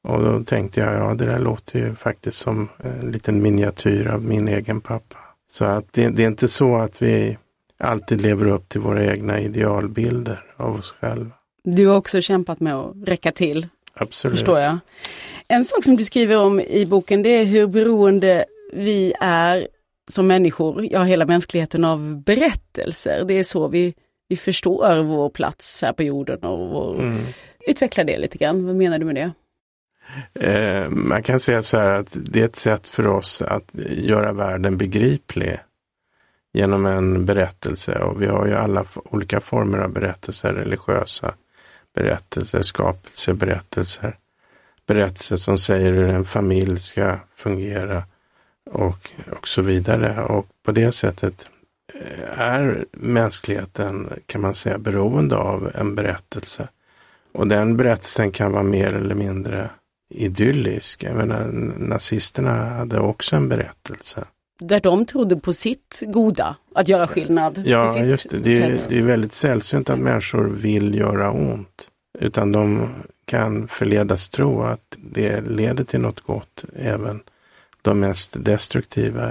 Och 0.03 0.25
då 0.25 0.45
tänkte 0.45 0.81
jag, 0.81 0.95
ja 0.95 1.15
det 1.15 1.27
där 1.27 1.39
låter 1.39 1.79
ju 1.79 1.95
faktiskt 1.95 2.39
som 2.39 2.69
en 2.79 3.11
liten 3.11 3.43
miniatyr 3.43 4.07
av 4.07 4.25
min 4.25 4.49
egen 4.49 4.81
pappa. 4.81 5.17
Så 5.51 5.65
att 5.65 5.93
det, 5.93 6.09
det, 6.09 6.23
är 6.23 6.27
inte 6.27 6.49
så 6.49 6.77
att 6.77 7.03
vi 7.03 7.39
alltid 7.79 8.21
lever 8.21 8.47
upp 8.47 8.69
till 8.69 8.81
våra 8.81 9.05
egna 9.05 9.41
idealbilder 9.41 10.45
av 10.57 10.75
oss 10.75 10.95
själva. 11.01 11.31
Du 11.65 11.87
har 11.87 11.97
också 11.97 12.21
kämpat 12.21 12.61
med 12.61 12.75
att 12.75 12.95
räcka 13.05 13.33
till. 13.33 13.67
Absolut. 13.95 14.39
Förstår 14.39 14.59
jag. 14.59 14.79
En 15.49 15.65
sak 15.65 15.85
som 15.85 15.97
du 15.97 16.05
skriver 16.05 16.39
om 16.39 16.61
i 16.61 16.87
boken 16.87 17.23
det 17.23 17.29
är 17.29 17.45
hur 17.45 17.67
beroende 17.67 18.45
vi 18.73 19.13
är 19.21 19.69
som 20.11 20.27
människor, 20.27 20.87
ja 20.91 21.03
hela 21.03 21.27
mänskligheten 21.27 21.85
av 21.85 22.23
berättelser. 22.23 23.25
Det 23.29 23.35
är 23.35 23.45
så 23.45 23.69
vi, 23.69 23.95
vi 24.29 24.37
förstår 24.37 25.03
vår 25.03 25.29
plats 25.29 25.83
här 25.83 25.93
på 25.93 26.03
jorden 26.03 26.39
och 26.39 26.69
vår... 26.69 26.95
Mm. 26.95 27.25
Utveckla 27.67 28.05
det 28.05 28.19
lite 28.19 28.39
grann, 28.39 28.67
vad 28.67 28.77
menar 28.77 28.99
du 28.99 29.05
med 29.05 29.15
det? 29.15 29.33
Eh, 30.35 30.91
man 30.91 31.23
kan 31.23 31.41
säga 31.41 31.63
så 31.63 31.77
här 31.77 31.87
att 31.87 32.09
det 32.13 32.41
är 32.41 32.45
ett 32.45 32.57
sätt 32.57 32.87
för 32.87 33.07
oss 33.07 33.43
att 33.43 33.71
göra 33.89 34.33
världen 34.33 34.77
begriplig 34.77 35.61
genom 36.53 36.87
en 36.87 37.25
berättelse 37.25 37.99
och 37.99 38.23
vi 38.23 38.27
har 38.27 38.47
ju 38.47 38.55
alla 38.55 38.85
olika 38.95 39.41
former 39.41 39.79
av 39.79 39.93
berättelser, 39.93 40.53
religiösa 40.53 41.35
berättelser, 41.95 42.63
skapelseberättelser, 42.63 44.17
berättelser 44.87 45.37
som 45.37 45.59
säger 45.59 45.93
hur 45.93 46.09
en 46.09 46.25
familj 46.25 46.81
ska 46.81 47.19
fungera 47.35 48.05
och, 48.71 49.11
och 49.31 49.49
så 49.49 49.63
vidare. 49.63 50.23
Och 50.23 50.47
på 50.63 50.73
det 50.73 50.93
sättet 50.93 51.51
eh, 51.95 52.41
är 52.41 52.85
mänskligheten, 52.93 54.13
kan 54.27 54.41
man 54.41 54.55
säga, 54.55 54.79
beroende 54.79 55.37
av 55.37 55.71
en 55.75 55.95
berättelse. 55.95 56.69
Och 57.33 57.47
den 57.47 57.77
berättelsen 57.77 58.33
kan 58.33 58.53
vara 58.53 58.63
mer 58.63 58.95
eller 58.95 59.15
mindre 59.15 59.71
idyllisk. 60.11 61.03
Jag 61.03 61.17
menar, 61.17 61.45
nazisterna 61.79 62.65
hade 62.65 63.01
också 63.01 63.37
en 63.37 63.49
berättelse. 63.49 64.25
Där 64.61 64.81
de 64.81 65.07
trodde 65.07 65.37
på 65.37 65.53
sitt 65.53 66.03
goda, 66.07 66.57
att 66.75 66.89
göra 66.89 67.07
skillnad. 67.07 67.63
Ja, 67.67 67.99
just 67.99 68.31
det. 68.31 68.39
Det 68.39 68.57
är, 68.57 68.81
det 68.89 68.99
är 68.99 69.03
väldigt 69.03 69.33
sällsynt 69.33 69.91
att 69.91 69.99
människor 69.99 70.45
vill 70.45 70.95
göra 70.95 71.31
ont. 71.31 71.89
Utan 72.19 72.53
de 72.53 72.89
kan 73.25 73.69
förledas 73.69 74.29
tro 74.29 74.63
att 74.63 74.97
det 74.99 75.41
leder 75.41 75.85
till 75.85 76.01
något 76.01 76.21
gott, 76.21 76.65
även 76.77 77.21
de 77.83 78.01
mest 78.01 78.45
destruktiva 78.45 79.31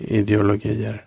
ideologier. 0.00 1.04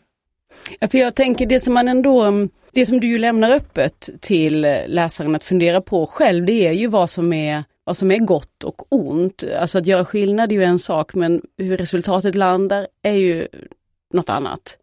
Ja, 0.80 0.88
för 0.88 0.98
jag 0.98 1.16
tänker 1.16 1.46
det 1.46 1.60
som 1.60 1.74
man 1.74 1.88
ändå, 1.88 2.48
det 2.72 2.86
som 2.86 3.00
du 3.00 3.08
ju 3.08 3.18
lämnar 3.18 3.52
öppet 3.52 4.10
till 4.20 4.62
läsaren 4.88 5.36
att 5.36 5.44
fundera 5.44 5.82
på 5.82 6.06
själv, 6.06 6.46
det 6.46 6.68
är 6.68 6.72
ju 6.72 6.88
vad 6.88 7.10
som 7.10 7.34
är 7.34 7.64
vad 7.84 7.98
som 7.98 8.12
är 8.12 8.20
gott 8.20 8.64
och 8.64 8.94
ont. 8.94 9.44
Alltså 9.60 9.78
att 9.78 9.88
göra 9.88 10.06
skillnad 10.06 10.52
är 10.52 10.56
ju 10.56 10.64
en 10.64 10.80
sak 10.80 11.14
men 11.14 11.42
hur 11.58 11.78
resultatet 11.78 12.36
landar 12.36 12.88
är 13.02 13.14
ju 13.14 13.48
något 14.14 14.30
annat. 14.30 14.78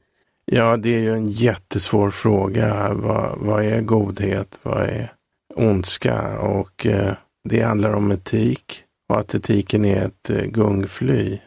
Ja, 0.45 0.77
det 0.77 0.97
är 0.97 1.01
ju 1.01 1.13
en 1.13 1.27
jättesvår 1.27 2.11
fråga. 2.11 2.95
Vad, 2.95 3.39
vad 3.39 3.65
är 3.65 3.81
godhet? 3.81 4.61
Vad 4.63 4.83
är 4.83 5.13
ondska? 5.55 6.39
Och 6.39 6.87
eh, 6.87 7.15
det 7.49 7.63
handlar 7.63 7.93
om 7.93 8.11
etik 8.11 8.85
och 9.09 9.19
att 9.19 9.35
etiken 9.35 9.85
är 9.85 10.05
ett 10.05 10.31
eh, 10.31 10.45
gungfly. 10.45 11.39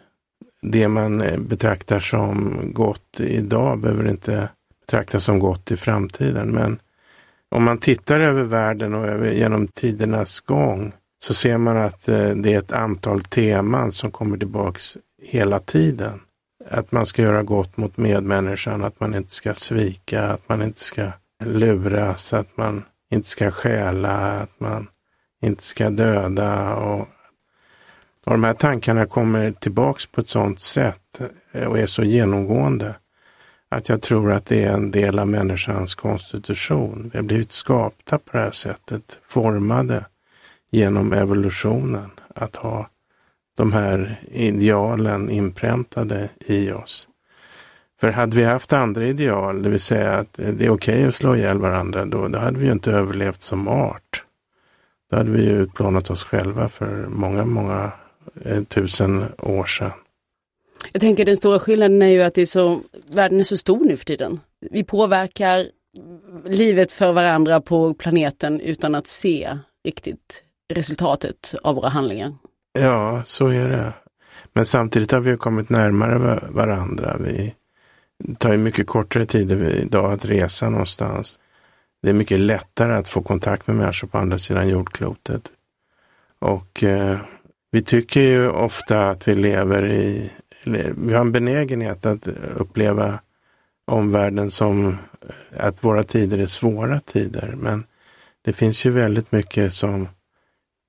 Det 0.62 0.88
man 0.88 1.22
eh, 1.22 1.40
betraktar 1.40 2.00
som 2.00 2.62
gott 2.74 3.20
idag 3.20 3.80
behöver 3.80 4.10
inte 4.10 4.50
betraktas 4.86 5.24
som 5.24 5.40
gott 5.40 5.72
i 5.72 5.78
framtiden. 5.78 6.52
Men 6.52 6.80
om 7.52 7.64
man 7.64 7.78
tittar 7.78 8.20
över 8.20 8.44
världen 8.44 8.94
och 8.94 9.08
över, 9.08 9.32
genom 9.32 9.68
tidernas 9.68 10.40
gång 10.40 10.94
så 11.24 11.34
ser 11.34 11.58
man 11.58 11.78
att 11.78 12.08
eh, 12.08 12.30
det 12.30 12.54
är 12.54 12.58
ett 12.58 12.72
antal 12.72 13.22
teman 13.22 13.92
som 13.92 14.12
kommer 14.12 14.38
tillbaks 14.38 14.98
hela 15.22 15.60
tiden. 15.60 16.22
Att 16.70 16.92
man 16.92 17.06
ska 17.06 17.22
göra 17.22 17.44
gott 17.44 17.78
mot 17.78 17.98
medmänniskan, 17.98 18.84
att 18.84 19.00
man 19.00 19.16
inte 19.16 19.34
ska 19.34 19.54
svika, 19.54 20.24
att 20.24 20.50
man 20.50 20.62
inte 20.62 20.80
ska 20.80 21.12
luras, 21.44 22.34
att 22.34 22.58
man 22.58 22.84
inte 23.12 23.28
ska 23.28 23.52
stjäla, 23.52 24.42
att 24.42 24.60
man 24.60 24.88
inte 25.42 25.64
ska 25.64 25.90
döda. 25.90 26.76
Och, 26.76 27.08
och 28.26 28.32
de 28.32 28.44
här 28.44 28.54
tankarna 28.54 29.06
kommer 29.06 29.52
tillbaks 29.52 30.08
på 30.08 30.22
ett 30.22 30.30
sådant 30.30 30.62
sätt 30.62 31.22
eh, 31.52 31.68
och 31.68 31.80
är 31.80 31.88
så 31.88 32.04
genomgående 32.04 32.96
att 33.70 33.90
jag 33.90 34.02
tror 34.02 34.32
att 34.32 34.46
det 34.46 34.64
är 34.64 34.74
en 34.74 34.92
del 34.92 35.20
av 35.20 35.28
människans 35.28 35.96
konstitution. 35.96 37.10
Vi 37.14 37.18
har 37.18 37.24
blivit 37.24 37.52
skapta 37.52 38.18
på 38.18 38.38
det 38.38 38.44
här 38.44 38.52
sättet, 38.52 39.20
formade 39.24 40.06
genom 40.72 41.14
evolutionen 41.14 42.12
att 42.36 42.56
ha 42.56 42.88
de 43.58 43.74
här 43.74 44.20
idealen 44.32 45.30
inpräntade 45.30 46.30
i 46.46 46.72
oss. 46.72 47.08
För 48.00 48.08
hade 48.08 48.36
vi 48.38 48.44
haft 48.44 48.74
andra 48.74 49.06
ideal, 49.06 49.62
det 49.62 49.70
vill 49.70 49.80
säga 49.80 50.12
att 50.12 50.34
det 50.34 50.44
är 50.44 50.54
okej 50.54 50.72
okay 50.72 51.04
att 51.04 51.16
slå 51.16 51.36
ihjäl 51.36 51.60
varandra, 51.60 52.06
då, 52.06 52.28
då 52.28 52.40
hade 52.40 52.60
vi 52.60 52.66
ju 52.66 52.72
inte 52.72 52.92
överlevt 52.92 53.42
som 53.42 53.68
art. 53.68 54.24
Då 55.12 55.18
hade 55.18 55.32
vi 55.32 55.44
ju 55.44 55.62
utplånat 55.62 56.10
oss 56.10 56.24
själva 56.24 56.70
för 56.70 57.06
många, 57.08 57.46
många 57.46 57.92
eh, 58.46 58.64
tusen 58.64 59.26
år 59.38 59.66
sedan. 59.66 59.92
Jag 60.92 61.02
tänker 61.02 61.26
den 61.26 61.38
stora 61.38 61.60
skillnaden 61.60 62.02
är 62.02 62.08
ju 62.08 62.22
att 62.22 62.34
det 62.34 62.42
är 62.42 62.46
så, 62.46 62.82
världen 63.08 63.40
är 63.40 63.44
så 63.44 63.58
stor 63.58 63.86
nu 63.86 63.98
för 63.98 64.06
tiden. 64.06 64.40
Vi 64.72 64.84
påverkar 64.84 65.66
livet 66.46 66.92
för 66.92 67.12
varandra 67.12 67.62
på 67.62 67.94
planeten 67.94 68.62
utan 68.62 68.96
att 68.96 69.08
se 69.08 69.58
riktigt 69.84 70.44
resultatet 70.74 71.56
av 71.64 71.76
våra 71.76 71.90
handlingar. 71.90 72.36
Ja, 72.74 73.22
så 73.26 73.48
är 73.48 73.70
det. 73.70 73.94
Men 74.54 74.66
samtidigt 74.66 75.12
har 75.12 75.20
vi 75.20 75.38
kommit 75.38 75.70
närmare 75.70 76.40
varandra. 76.50 77.18
Vi 77.20 77.56
tar 78.38 78.52
ju 78.52 78.58
mycket 78.58 78.88
kortare 78.88 79.26
tid 79.26 79.52
idag 79.52 80.14
att 80.14 80.26
resa 80.26 80.70
någonstans. 80.70 81.40
det 82.04 82.10
är 82.10 82.14
mycket 82.14 82.40
lättare 82.40 82.94
att 82.94 83.08
få 83.08 83.22
kontakt 83.22 83.68
med 83.68 83.76
människor 83.76 84.08
på 84.08 84.18
andra 84.18 84.38
sidan 84.38 84.68
jordklotet. 84.68 85.52
Och 86.40 86.84
eh, 86.84 87.20
vi 87.72 87.82
tycker 87.82 88.22
ju 88.22 88.50
ofta 88.50 89.10
att 89.10 89.28
vi 89.28 89.36
lever 89.36 89.92
i, 89.92 90.32
vi 90.98 91.14
har 91.14 91.22
en 91.22 91.32
benägenhet 91.32 92.06
att 92.06 92.28
uppleva 92.58 93.20
omvärlden 93.88 94.52
som 94.52 94.88
eh, 94.88 94.96
att 95.58 95.84
våra 95.84 96.04
tider 96.04 96.38
är 96.38 96.48
svåra 96.48 97.00
tider. 97.00 97.54
Men 97.58 97.84
det 98.42 98.54
finns 98.54 98.86
ju 98.86 98.92
väldigt 98.92 99.32
mycket 99.32 99.74
som 99.74 100.08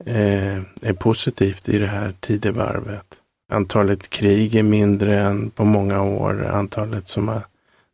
Eh, 0.07 0.57
är 0.83 0.93
positivt 0.93 1.69
i 1.69 1.79
det 1.79 1.87
här 1.87 2.15
tidevarvet. 2.21 3.07
Antalet 3.53 4.11
krig 4.11 4.55
är 4.55 4.63
mindre 4.63 5.21
än 5.21 5.51
på 5.51 5.65
många 5.65 6.03
år. 6.03 6.47
Antalet 6.47 7.09
som 7.09 7.29
har 7.29 7.43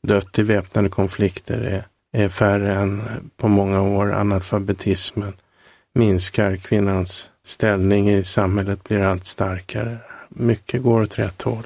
dött 0.06 0.38
i 0.38 0.42
väpnade 0.42 0.88
konflikter 0.88 1.60
är, 1.60 1.86
är 2.22 2.28
färre 2.28 2.74
än 2.74 3.02
på 3.36 3.48
många 3.48 3.82
år. 3.82 4.12
Analfabetismen 4.14 5.32
minskar. 5.94 6.56
Kvinnans 6.56 7.30
ställning 7.44 8.10
i 8.10 8.24
samhället 8.24 8.84
blir 8.84 9.00
allt 9.00 9.26
starkare. 9.26 9.98
Mycket 10.28 10.82
går 10.82 11.02
åt 11.02 11.18
rätt 11.18 11.42
håll. 11.42 11.64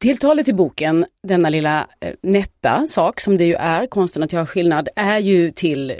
Tilltalet 0.00 0.48
i 0.48 0.52
boken, 0.52 1.06
denna 1.22 1.50
lilla 1.50 1.86
eh, 2.00 2.12
nätta 2.22 2.86
sak 2.88 3.20
som 3.20 3.36
det 3.36 3.44
ju 3.44 3.54
är, 3.54 3.86
konsten 3.86 4.22
att 4.22 4.32
göra 4.32 4.46
skillnad, 4.46 4.88
är 4.96 5.18
ju 5.18 5.50
till 5.50 5.96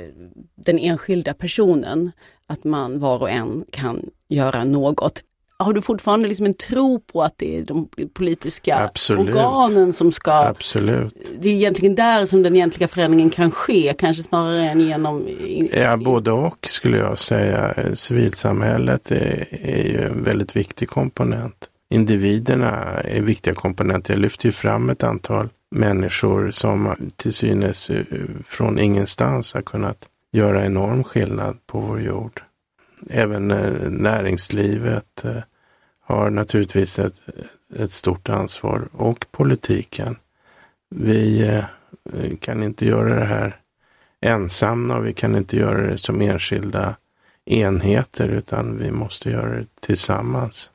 den 0.54 0.78
enskilda 0.78 1.34
personen. 1.34 2.12
Att 2.52 2.64
man 2.64 2.98
var 2.98 3.18
och 3.18 3.30
en 3.30 3.64
kan 3.70 4.02
göra 4.28 4.64
något. 4.64 5.22
Har 5.58 5.72
du 5.72 5.82
fortfarande 5.82 6.28
liksom 6.28 6.46
en 6.46 6.54
tro 6.54 7.00
på 7.00 7.22
att 7.22 7.38
det 7.38 7.58
är 7.58 7.62
de 7.62 7.88
politiska 8.14 8.76
Absolut. 8.76 9.28
organen 9.28 9.92
som 9.92 10.12
ska... 10.12 10.32
Absolut. 10.32 11.32
Det 11.40 11.48
är 11.48 11.52
egentligen 11.52 11.94
där 11.94 12.26
som 12.26 12.42
den 12.42 12.56
egentliga 12.56 12.88
förändringen 12.88 13.30
kan 13.30 13.50
ske, 13.50 13.94
kanske 13.98 14.22
snarare 14.22 14.70
än 14.70 14.80
genom... 14.80 15.28
Ja, 15.72 15.96
både 15.96 16.32
och 16.32 16.66
skulle 16.68 16.96
jag 16.96 17.18
säga. 17.18 17.74
Civilsamhället 17.94 19.10
är, 19.10 19.46
är 19.50 19.84
ju 19.84 20.02
en 20.02 20.24
väldigt 20.24 20.56
viktig 20.56 20.88
komponent 20.88 21.68
individerna 21.92 22.70
är 23.00 23.20
viktiga 23.20 23.54
komponenter. 23.54 24.14
Jag 24.14 24.20
lyfter 24.20 24.46
ju 24.46 24.52
fram 24.52 24.90
ett 24.90 25.02
antal 25.02 25.48
människor 25.70 26.50
som 26.50 26.94
till 27.16 27.32
synes 27.32 27.90
eh, 27.90 28.04
från 28.44 28.78
ingenstans 28.78 29.54
har 29.54 29.62
kunnat 29.62 30.08
göra 30.32 30.64
enorm 30.64 31.04
skillnad 31.04 31.66
på 31.66 31.80
vår 31.80 32.00
jord. 32.00 32.42
Även 33.10 33.50
eh, 33.50 33.90
näringslivet 33.90 35.24
eh, 35.24 35.42
har 36.00 36.30
naturligtvis 36.30 36.98
ett, 36.98 37.22
ett 37.76 37.92
stort 37.92 38.28
ansvar 38.28 38.88
och 38.92 39.26
politiken. 39.30 40.16
Vi 40.90 41.48
eh, 41.48 41.64
kan 42.40 42.62
inte 42.62 42.86
göra 42.86 43.14
det 43.14 43.24
här 43.24 43.56
ensamma 44.20 44.96
och 44.96 45.06
vi 45.06 45.12
kan 45.12 45.34
inte 45.36 45.56
göra 45.56 45.90
det 45.90 45.98
som 45.98 46.20
enskilda 46.20 46.96
enheter 47.44 48.28
utan 48.28 48.78
vi 48.78 48.90
måste 48.90 49.30
göra 49.30 49.58
det 49.58 49.66
tillsammans. 49.80 50.70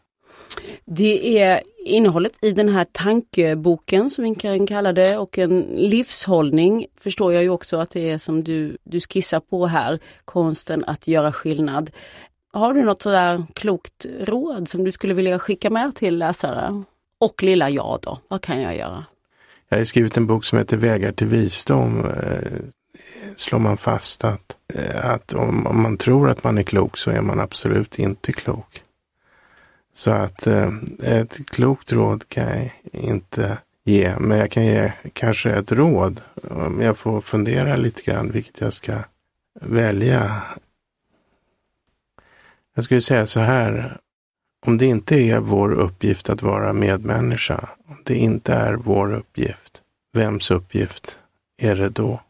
Det 0.86 1.40
är 1.40 1.62
innehållet 1.88 2.34
i 2.42 2.52
den 2.52 2.70
här 2.70 2.86
tankeboken 2.92 4.10
som 4.10 4.24
vi 4.24 4.36
kan 4.36 4.68
kalla 4.68 4.94
det 4.94 5.18
och 5.18 5.38
en 5.38 5.60
livshållning 5.76 6.86
förstår 7.00 7.34
jag 7.34 7.44
ju 7.44 7.50
också 7.50 7.78
att 7.78 7.92
det 7.92 8.10
är 8.10 8.18
som 8.18 8.44
du, 8.44 8.78
du 8.84 9.00
skissar 9.00 9.40
på 9.40 9.68
här, 9.68 10.00
konsten 10.26 10.86
att 10.86 11.08
göra 11.08 11.32
skillnad. 11.32 11.92
Har 12.54 12.74
du 12.74 12.84
något 12.84 13.02
sådär 13.02 13.44
klokt 13.54 14.06
råd 14.20 14.70
som 14.70 14.84
du 14.84 14.92
skulle 14.92 15.14
vilja 15.14 15.40
skicka 15.40 15.70
med 15.70 15.96
till 15.96 16.18
läsare? 16.18 16.84
Och 17.20 17.44
lilla 17.44 17.70
jag 17.70 18.00
då, 18.02 18.20
vad 18.28 18.42
kan 18.42 18.62
jag 18.62 18.76
göra? 18.76 19.06
Jag 19.70 19.78
har 19.78 19.86
skrivit 19.86 20.18
en 20.18 20.28
bok 20.28 20.46
som 20.46 20.58
heter 20.58 20.78
Vägar 20.78 21.12
till 21.12 21.28
visdom. 21.28 22.06
Eh, 22.06 22.52
Slår 23.36 23.60
man 23.60 23.78
fast 23.78 24.24
att, 24.24 24.58
eh, 24.74 25.10
att 25.10 25.34
om, 25.34 25.68
om 25.68 25.82
man 25.82 25.98
tror 25.98 26.30
att 26.30 26.44
man 26.44 26.58
är 26.58 26.64
klok 26.64 26.98
så 26.98 27.12
är 27.12 27.22
man 27.22 27.40
absolut 27.40 28.00
inte 28.00 28.34
klok. 28.34 28.84
Så 29.98 30.12
att 30.12 30.48
eh, 30.48 30.74
ett 31.02 31.50
klokt 31.50 31.92
råd 31.92 32.30
kan 32.30 32.48
jag 32.48 32.72
inte 32.92 33.58
ge, 33.84 34.20
men 34.20 34.38
jag 34.38 34.52
kan 34.52 34.66
ge 34.66 34.94
kanske 35.14 35.52
ett 35.52 35.72
råd. 35.72 36.22
Om 36.50 36.82
jag 36.82 36.98
får 36.98 37.22
fundera 37.22 37.76
lite 37.76 38.02
grann 38.02 38.32
vilket 38.32 38.62
jag 38.62 38.74
ska 38.74 39.00
välja. 39.62 40.42
Jag 42.76 42.84
skulle 42.84 43.02
säga 43.02 43.28
så 43.28 43.40
här. 43.40 43.98
Om 44.66 44.78
det 44.78 44.86
inte 44.86 45.16
är 45.16 45.40
vår 45.40 45.72
uppgift 45.72 46.30
att 46.30 46.42
vara 46.42 46.74
medmänniska, 46.74 47.70
om 47.88 47.98
det 48.04 48.16
inte 48.16 48.54
är 48.54 48.74
vår 48.74 49.14
uppgift, 49.14 49.82
vems 50.14 50.52
uppgift 50.52 51.20
är 51.62 51.76
det 51.76 51.90
då? 51.90 52.22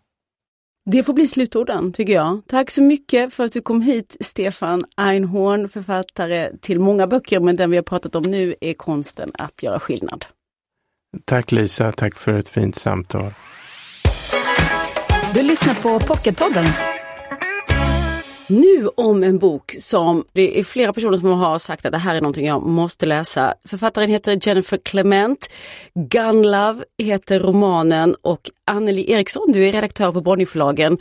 Det 0.91 1.04
får 1.04 1.13
bli 1.13 1.28
slutorden 1.28 1.93
tycker 1.93 2.13
jag. 2.13 2.41
Tack 2.47 2.71
så 2.71 2.82
mycket 2.82 3.34
för 3.34 3.45
att 3.45 3.54
du 3.54 3.62
kom 3.62 3.82
hit 3.82 4.17
Stefan 4.19 4.84
Einhorn, 4.97 5.69
författare 5.69 6.58
till 6.62 6.80
många 6.80 7.08
böcker, 7.08 7.39
men 7.39 7.56
den 7.56 7.71
vi 7.71 7.78
har 7.78 7.84
pratat 7.84 8.15
om 8.15 8.23
nu 8.23 8.56
är 8.62 8.73
konsten 8.73 9.32
att 9.34 9.63
göra 9.63 9.80
skillnad. 9.80 10.26
Tack 11.26 11.52
Lisa, 11.52 11.91
tack 11.91 12.15
för 12.15 12.34
ett 12.34 12.50
fint 12.50 12.76
samtal. 12.76 13.34
Du 15.34 15.43
lyssnar 15.43 15.73
på 15.73 16.00
Pocketpodden 16.00 16.65
nu 18.47 18.88
om 18.88 19.23
en 19.23 19.39
bok 19.39 19.75
som 19.79 20.25
det 20.33 20.60
är 20.60 20.63
flera 20.63 20.93
personer 20.93 21.17
som 21.17 21.29
har 21.29 21.60
sagt 21.60 21.86
att 21.86 21.91
det 21.91 21.97
här 21.97 22.15
är 22.15 22.21
någonting 22.21 22.47
jag 22.47 22.63
måste 22.63 23.05
läsa. 23.05 23.53
Författaren 23.65 24.10
heter 24.10 24.39
Jennifer 24.47 24.77
Clement. 24.77 25.49
Gun 25.93 26.51
Love 26.51 26.83
heter 26.97 27.39
romanen 27.39 28.15
och 28.21 28.49
Anneli 28.65 29.12
Eriksson, 29.12 29.51
du 29.51 29.65
är 29.65 29.71
redaktör 29.71 30.12
på 30.12 30.21
Bonnierförlagen. 30.21 30.97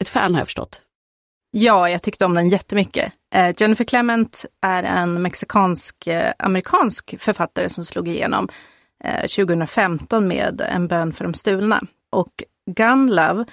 Ett 0.00 0.08
fan 0.08 0.34
har 0.34 0.40
jag 0.40 0.46
förstått. 0.46 0.80
Ja, 1.50 1.90
jag 1.90 2.02
tyckte 2.02 2.24
om 2.24 2.34
den 2.34 2.48
jättemycket. 2.48 3.12
Eh, 3.34 3.54
Jennifer 3.58 3.84
Clement 3.84 4.44
är 4.62 4.82
en 4.82 5.22
mexikansk-amerikansk 5.22 7.12
eh, 7.12 7.18
författare 7.18 7.68
som 7.68 7.84
slog 7.84 8.08
igenom 8.08 8.48
eh, 9.04 9.20
2015 9.20 10.28
med 10.28 10.60
En 10.60 10.88
bön 10.88 11.12
för 11.12 11.24
de 11.24 11.34
stulna. 11.34 11.82
Och 12.12 12.42
Gun 12.70 13.06
Love 13.06 13.44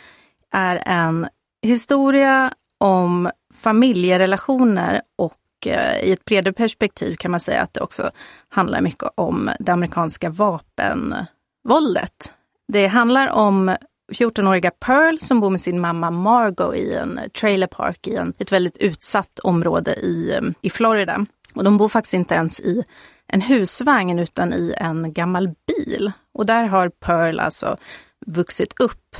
är 0.51 0.83
en 0.85 1.27
historia 1.61 2.53
om 2.83 3.31
familjerelationer 3.53 5.01
och 5.17 5.67
eh, 5.67 6.03
i 6.03 6.11
ett 6.11 6.25
bredare 6.25 6.53
perspektiv 6.53 7.15
kan 7.15 7.31
man 7.31 7.39
säga 7.39 7.61
att 7.61 7.73
det 7.73 7.81
också 7.81 8.11
handlar 8.49 8.81
mycket 8.81 9.09
om 9.15 9.49
det 9.59 9.71
amerikanska 9.71 10.29
vapenvåldet. 10.29 12.33
Det 12.67 12.87
handlar 12.87 13.29
om 13.29 13.75
14-åriga 14.11 14.71
Pearl 14.71 15.17
som 15.17 15.39
bor 15.39 15.49
med 15.49 15.61
sin 15.61 15.79
mamma 15.79 16.11
Margot 16.11 16.75
i 16.75 16.93
en 16.93 17.19
trailerpark 17.39 18.07
i 18.07 18.15
en, 18.15 18.33
ett 18.37 18.51
väldigt 18.51 18.77
utsatt 18.77 19.39
område 19.39 19.95
i, 19.95 20.31
eh, 20.31 20.41
i 20.61 20.69
Florida. 20.69 21.25
Och 21.55 21.63
de 21.63 21.77
bor 21.77 21.89
faktiskt 21.89 22.13
inte 22.13 22.35
ens 22.35 22.59
i 22.59 22.83
en 23.27 23.41
husvagn 23.41 24.19
utan 24.19 24.53
i 24.53 24.73
en 24.77 25.13
gammal 25.13 25.49
bil. 25.67 26.11
Och 26.33 26.45
där 26.45 26.63
har 26.63 26.89
Pearl 26.89 27.39
alltså 27.39 27.77
vuxit 28.25 28.73
upp. 28.79 29.15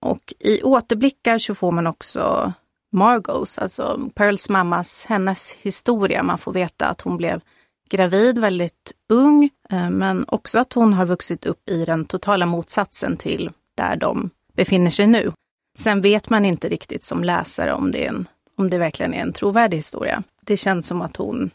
Och 0.00 0.34
i 0.38 0.62
återblickar 0.62 1.38
så 1.38 1.54
får 1.54 1.70
man 1.70 1.86
också 1.86 2.52
Margos, 2.94 3.58
alltså 3.58 4.10
Pearls 4.14 4.48
mammas, 4.48 5.04
hennes 5.08 5.52
historia. 5.52 6.22
Man 6.22 6.38
får 6.38 6.52
veta 6.52 6.86
att 6.86 7.00
hon 7.00 7.16
blev 7.16 7.40
gravid 7.88 8.38
väldigt 8.38 8.92
ung, 9.08 9.50
eh, 9.70 9.90
men 9.90 10.24
också 10.28 10.58
att 10.58 10.72
hon 10.72 10.92
har 10.92 11.06
vuxit 11.06 11.46
upp 11.46 11.68
i 11.68 11.84
den 11.84 12.04
totala 12.04 12.46
motsatsen 12.46 13.16
till 13.16 13.50
där 13.74 13.96
de 13.96 14.30
befinner 14.52 14.90
sig 14.90 15.06
nu. 15.06 15.32
Sen 15.78 16.00
vet 16.00 16.30
man 16.30 16.44
inte 16.44 16.68
riktigt 16.68 17.04
som 17.04 17.24
läsare 17.24 17.72
om 17.72 17.92
det, 17.92 18.06
en, 18.06 18.28
om 18.56 18.70
det 18.70 18.78
verkligen 18.78 19.14
är 19.14 19.22
en 19.22 19.32
trovärdig 19.32 19.76
historia. 19.76 20.22
Det 20.40 20.56
känns 20.56 20.86
som 20.86 21.02
att 21.02 21.16
hon, 21.16 21.50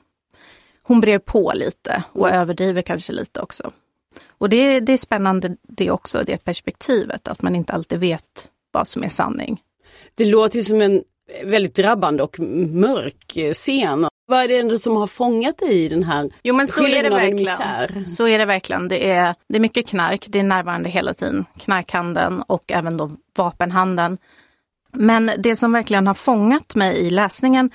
hon 0.83 1.01
brer 1.01 1.19
på 1.19 1.51
lite 1.55 2.03
och 2.11 2.29
överdriver 2.29 2.81
kanske 2.81 3.13
lite 3.13 3.41
också. 3.41 3.71
Och 4.27 4.49
det, 4.49 4.79
det 4.79 4.93
är 4.93 4.97
spännande 4.97 5.55
det 5.61 5.91
också, 5.91 6.23
det 6.25 6.43
perspektivet, 6.43 7.27
att 7.27 7.41
man 7.41 7.55
inte 7.55 7.73
alltid 7.73 7.99
vet 7.99 8.49
vad 8.71 8.87
som 8.87 9.03
är 9.03 9.09
sanning. 9.09 9.61
Det 10.15 10.25
låter 10.25 10.57
ju 10.57 10.63
som 10.63 10.81
en 10.81 11.03
väldigt 11.43 11.75
drabbande 11.75 12.23
och 12.23 12.39
mörk 12.39 13.53
scen. 13.53 14.07
Vad 14.27 14.51
är 14.51 14.63
det 14.63 14.79
som 14.79 14.95
har 14.95 15.07
fångat 15.07 15.57
dig 15.57 15.85
i 15.85 15.89
den 15.89 16.03
här 16.03 16.29
Jo 16.43 16.55
men 16.55 16.67
så 16.67 16.87
är 16.87 17.03
det 17.03 17.09
verkligen. 17.09 18.05
Så 18.05 18.27
är 18.27 18.39
det 18.39 18.45
verkligen. 18.45 18.87
Det 18.87 19.09
är, 19.09 19.35
det 19.47 19.55
är 19.55 19.59
mycket 19.59 19.87
knark, 19.87 20.25
det 20.29 20.39
är 20.39 20.43
närvarande 20.43 20.89
hela 20.89 21.13
tiden. 21.13 21.45
Knarkhandeln 21.57 22.41
och 22.41 22.71
även 22.71 22.97
då 22.97 23.11
vapenhandeln. 23.37 24.17
Men 24.91 25.31
det 25.37 25.55
som 25.55 25.71
verkligen 25.71 26.07
har 26.07 26.13
fångat 26.13 26.75
mig 26.75 26.97
i 26.97 27.09
läsningen 27.09 27.71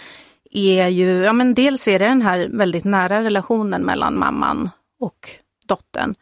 är 0.50 0.88
ju, 0.88 1.24
ja 1.24 1.32
men 1.32 1.54
dels 1.54 1.88
är 1.88 1.98
det 1.98 2.08
den 2.08 2.22
här 2.22 2.48
väldigt 2.52 2.84
nära 2.84 3.22
relationen 3.22 3.82
mellan 3.82 4.18
mamman 4.18 4.70
och 5.00 5.30
dottern. 5.66 6.14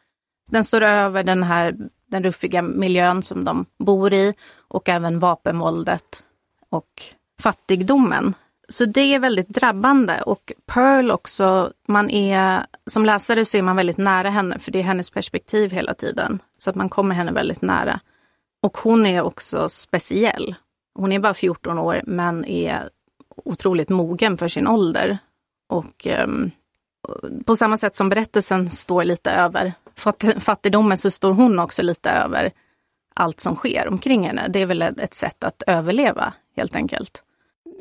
Den 0.51 0.65
står 0.65 0.81
över 0.81 1.25
den 1.25 1.43
här 1.43 1.77
den 2.07 2.23
ruffiga 2.23 2.63
miljön 2.63 3.23
som 3.23 3.45
de 3.45 3.67
bor 3.79 4.13
i 4.13 4.35
och 4.69 4.89
även 4.89 5.19
vapenvåldet 5.19 6.23
och 6.71 7.03
fattigdomen. 7.43 8.35
Så 8.69 8.85
det 8.85 9.15
är 9.15 9.19
väldigt 9.19 9.49
drabbande 9.49 10.23
och 10.23 10.53
Pearl 10.67 11.11
också, 11.11 11.73
man 11.89 12.11
är, 12.11 12.67
som 12.87 13.07
läsare 13.07 13.45
så 13.45 13.57
är 13.57 13.63
man 13.63 13.77
väldigt 13.77 13.99
nära 13.99 14.31
henne 14.31 14.59
för 14.59 14.73
det 14.73 14.79
är 14.79 14.83
hennes 14.83 15.11
perspektiv 15.11 15.71
hela 15.71 15.95
tiden. 15.95 16.39
Så 16.59 16.71
att 16.71 16.77
man 16.77 16.89
kommer 16.89 17.15
henne 17.15 17.33
väldigt 17.33 17.63
nära. 17.63 18.01
Och 18.63 18.77
hon 18.77 19.07
är 19.07 19.23
också 19.23 19.69
speciell. 19.69 20.55
Hon 20.95 21.13
är 21.13 21.19
bara 21.19 21.35
14 21.35 21.79
år 21.79 22.01
men 22.07 22.45
är 22.45 22.89
otroligt 23.45 23.89
mogen 23.89 24.39
för 24.39 24.49
sin 24.49 24.67
ålder. 24.67 25.19
Och 25.69 26.07
um, 26.25 26.51
på 27.47 27.57
samma 27.57 27.77
sätt 27.77 27.97
som 27.97 28.09
berättelsen 28.09 28.71
står 28.71 29.05
lite 29.05 29.31
över 29.31 29.73
fattigdomen 30.41 30.99
så 30.99 31.11
står 31.11 31.33
hon 31.33 31.59
också 31.59 31.83
lite 31.83 32.11
över 32.11 32.51
allt 33.15 33.41
som 33.41 33.55
sker 33.55 33.89
omkring 33.89 34.27
henne. 34.27 34.49
Det 34.49 34.61
är 34.61 34.67
väl 34.67 34.83
ett 34.83 35.15
sätt 35.15 35.45
att 35.45 35.63
överleva 35.67 36.33
helt 36.57 36.75
enkelt. 36.77 37.23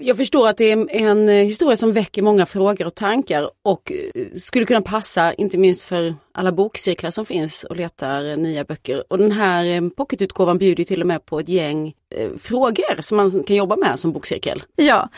Jag 0.03 0.17
förstår 0.17 0.49
att 0.49 0.57
det 0.57 0.71
är 0.71 0.95
en 0.95 1.29
eh, 1.29 1.35
historia 1.35 1.75
som 1.75 1.91
väcker 1.91 2.21
många 2.21 2.45
frågor 2.45 2.85
och 2.85 2.95
tankar 2.95 3.49
och 3.63 3.91
eh, 3.91 4.25
skulle 4.35 4.65
kunna 4.65 4.81
passa 4.81 5.33
inte 5.33 5.57
minst 5.57 5.81
för 5.81 6.15
alla 6.31 6.51
bokcirklar 6.51 7.11
som 7.11 7.25
finns 7.25 7.63
och 7.63 7.75
letar 7.75 8.29
eh, 8.29 8.37
nya 8.37 8.63
böcker. 8.63 9.03
Och 9.09 9.17
den 9.17 9.31
här 9.31 9.89
pocketutgåvan 9.89 10.57
bjuder 10.57 10.83
till 10.83 11.01
och 11.01 11.07
med 11.07 11.25
på 11.25 11.39
ett 11.39 11.49
gäng 11.49 11.93
frågor 12.39 13.01
som 13.01 13.17
man 13.17 13.43
kan 13.43 13.55
jobba 13.55 13.75
med 13.75 13.99
som 13.99 14.11
bokcirkel. 14.11 14.63
Ja, 14.75 15.09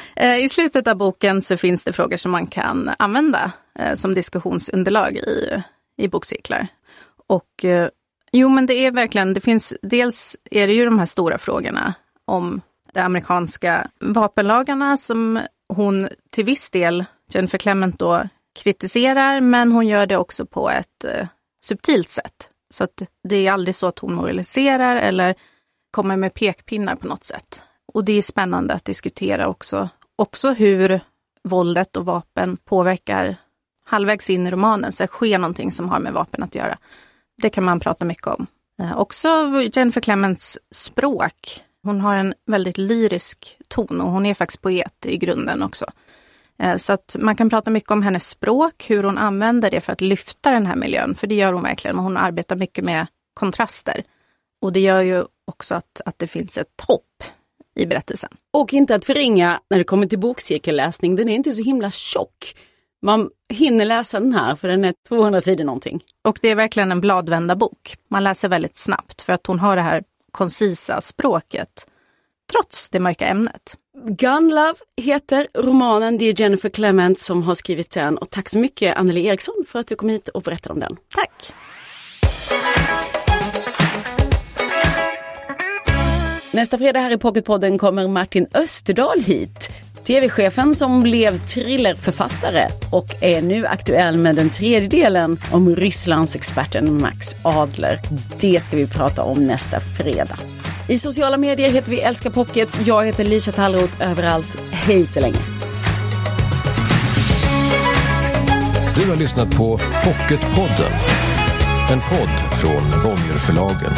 i 0.41 0.50
slutet 0.50 0.88
av 0.88 0.96
boken 0.96 1.41
så 1.41 1.58
finns 1.58 1.84
det 1.84 1.93
frågor 1.93 2.17
som 2.17 2.32
man 2.32 2.48
kan 2.48 2.89
använda 3.00 3.52
som 3.96 4.13
diskussionsunderlag 4.13 5.17
i, 5.17 5.63
i 5.98 6.08
bokcirklar. 6.08 6.67
Och 7.28 7.65
jo 8.32 8.50
men 8.50 8.65
det 8.65 8.74
är 8.74 8.91
verkligen, 8.91 9.34
det 9.34 9.41
finns, 9.41 9.74
dels 9.82 10.38
är 10.52 10.67
det 10.67 10.74
ju 10.74 10.86
de 10.86 11.00
här 11.00 11.06
stora 11.06 11.38
frågorna 11.38 11.93
om 12.26 12.62
de 12.93 12.99
amerikanska 12.99 13.88
vapenlagarna 13.99 14.97
som 14.97 15.39
hon 15.69 16.10
till 16.29 16.45
viss 16.45 16.69
del, 16.69 17.06
Jennifer 17.29 17.58
Clement 17.58 17.99
då, 17.99 18.23
kritiserar, 18.60 19.41
men 19.41 19.71
hon 19.71 19.88
gör 19.88 20.06
det 20.06 20.17
också 20.17 20.45
på 20.45 20.69
ett 20.69 21.03
eh, 21.03 21.27
subtilt 21.65 22.10
sätt. 22.10 22.49
Så 22.69 22.84
att 22.84 23.01
det 23.23 23.47
är 23.47 23.51
aldrig 23.51 23.75
så 23.75 23.88
att 23.88 23.99
hon 23.99 24.13
moraliserar 24.13 24.95
eller 24.95 25.36
kommer 25.91 26.17
med 26.17 26.34
pekpinnar 26.34 26.95
på 26.95 27.08
något 27.08 27.23
sätt. 27.23 27.62
Och 27.93 28.06
det 28.06 28.13
är 28.13 28.21
spännande 28.21 28.73
att 28.73 28.86
diskutera 28.86 29.47
också, 29.47 29.89
också 30.15 30.51
hur 30.51 30.99
våldet 31.43 31.97
och 31.97 32.06
vapen 32.06 32.58
påverkar 32.58 33.36
halvvägs 33.86 34.29
in 34.29 34.47
i 34.47 34.51
romanen, 34.51 34.91
så 34.91 35.08
sker 35.08 35.38
någonting 35.38 35.71
som 35.71 35.89
har 35.89 35.99
med 35.99 36.13
vapen 36.13 36.43
att 36.43 36.56
göra. 36.56 36.77
Det 37.41 37.49
kan 37.49 37.63
man 37.63 37.79
prata 37.79 38.06
mycket 38.06 38.27
om. 38.27 38.47
Eh, 38.79 38.97
också 38.97 39.29
Jennifer 39.73 40.01
Clements 40.01 40.60
språk 40.71 41.63
hon 41.84 42.02
har 42.02 42.15
en 42.15 42.34
väldigt 42.46 42.78
lyrisk 42.78 43.58
ton 43.67 44.02
och 44.02 44.12
hon 44.12 44.26
är 44.26 44.34
faktiskt 44.34 44.62
poet 44.62 45.06
i 45.06 45.17
grunden 45.17 45.63
också. 45.63 45.86
Eh, 46.60 46.78
så 46.78 46.93
att 46.93 47.15
man 47.19 47.36
kan 47.36 47.50
prata 47.50 47.72
mycket 47.72 47.91
om 47.91 48.02
hennes 48.02 48.30
språk, 48.30 48.86
hur 48.89 49.04
hon 49.04 49.17
använder 49.17 49.72
det 49.72 49.82
för 49.82 49.93
att 49.93 50.02
lyfta 50.02 50.52
den 50.52 50.65
här 50.65 50.76
miljön, 50.76 51.15
för 51.15 51.28
det 51.28 51.36
gör 51.36 51.54
hon 51.54 51.63
verkligen. 51.63 51.98
Hon 51.98 52.17
arbetar 52.17 52.56
mycket 52.56 52.84
med 52.84 53.08
kontraster. 53.34 54.04
Och 54.62 54.74
det 54.74 54.80
gör 54.80 55.02
ju 55.02 55.26
också 55.48 55.76
att, 55.76 56.02
att 56.06 56.19
det 56.19 56.28
finns 56.28 56.58
ett 56.58 56.82
hopp 56.88 57.24
i 57.76 57.86
berättelsen. 57.86 58.30
Och 58.54 58.74
inte 58.74 58.96
att 58.96 59.06
förringa 59.06 59.62
när 59.69 59.78
det 59.78 59.84
kommer 59.84 60.08
till 60.08 60.19
bokcirkelläsning, 60.19 61.15
den 61.15 61.30
är 61.30 61.36
inte 61.36 61.52
så 61.52 61.63
himla 61.63 61.91
tjock. 61.91 62.56
Man 63.02 63.30
hinner 63.50 63.86
läsa 63.86 64.19
den 64.19 64.34
här 64.34 64.56
för 64.56 64.67
den 64.67 64.86
är 64.86 64.93
200 65.08 65.41
sidor 65.41 65.63
någonting. 65.63 66.04
Och 66.28 66.39
det 66.41 66.50
är 66.50 66.56
verkligen 66.56 66.91
en 66.91 67.02
bladvända 67.02 67.56
bok. 67.56 67.96
Man 68.10 68.24
läser 68.24 68.50
väldigt 68.50 68.78
snabbt 68.78 69.22
för 69.22 69.34
att 69.34 69.48
hon 69.48 69.60
har 69.60 69.76
det 69.76 69.82
här 69.82 70.04
koncisa 70.34 71.02
språket, 71.02 71.88
trots 72.52 72.89
det 72.89 73.00
mörka 73.00 73.28
ämnet. 73.28 73.78
Gun 74.06 74.50
Love 74.50 74.76
heter 74.98 75.48
romanen, 75.54 76.17
det 76.17 76.26
är 76.26 76.41
Jennifer 76.41 76.69
Clement 76.69 77.19
som 77.19 77.43
har 77.43 77.56
skrivit 77.56 77.91
den 77.91 78.17
och 78.17 78.30
tack 78.30 78.50
så 78.50 78.60
mycket 78.60 78.98
Anneli 78.98 79.26
Eriksson 79.26 79.63
för 79.67 79.80
att 79.80 79.88
du 79.88 79.96
kom 79.96 80.10
hit 80.10 80.30
och 80.30 80.41
berättade 80.41 80.74
om 80.74 80.80
den. 80.80 80.98
Tack! 81.15 81.54
Nästa 86.52 86.78
fredag 86.78 87.00
här 87.00 87.12
i 87.12 87.17
Pocketpodden 87.17 87.78
kommer 87.78 88.08
Martin 88.08 88.48
Österdahl 88.54 89.22
hit. 89.22 89.83
TV-chefen 90.08 90.76
som 90.76 91.04
blev 91.04 91.39
thrillerförfattare 91.39 92.70
och 92.92 93.24
är 93.24 93.42
nu 93.42 93.68
aktuell 93.68 94.18
med 94.18 94.36
den 94.36 94.50
tredje 94.50 94.89
delen 94.89 95.38
om 95.52 95.76
Rysslandsexperten 95.76 97.02
Max 97.02 97.36
Adler. 97.44 98.00
Det 98.39 98.60
ska 98.60 98.78
vi 98.78 98.88
prata 98.88 99.24
om 99.24 99.48
nästa 99.48 99.80
fredag. 99.80 100.38
I 100.88 100.98
sociala 100.98 101.38
medier 101.38 101.70
heter 101.70 101.92
vi 101.92 102.02
Älska 102.02 102.30
Pocket. 102.30 102.70
Jag 102.86 103.06
heter 103.06 103.24
Lisa 103.24 103.52
Tallroth 103.52 104.12
överallt. 104.12 104.58
Hej 104.72 105.06
så 105.06 105.20
länge! 105.20 105.39
Du 108.96 109.10
har 109.10 109.16
lyssnat 109.16 109.58
på 109.58 109.78
Pocketpodden. 110.04 110.92
En 111.92 112.00
podd 112.00 112.60
från 112.62 112.84
Bonnierförlagen. 113.04 113.92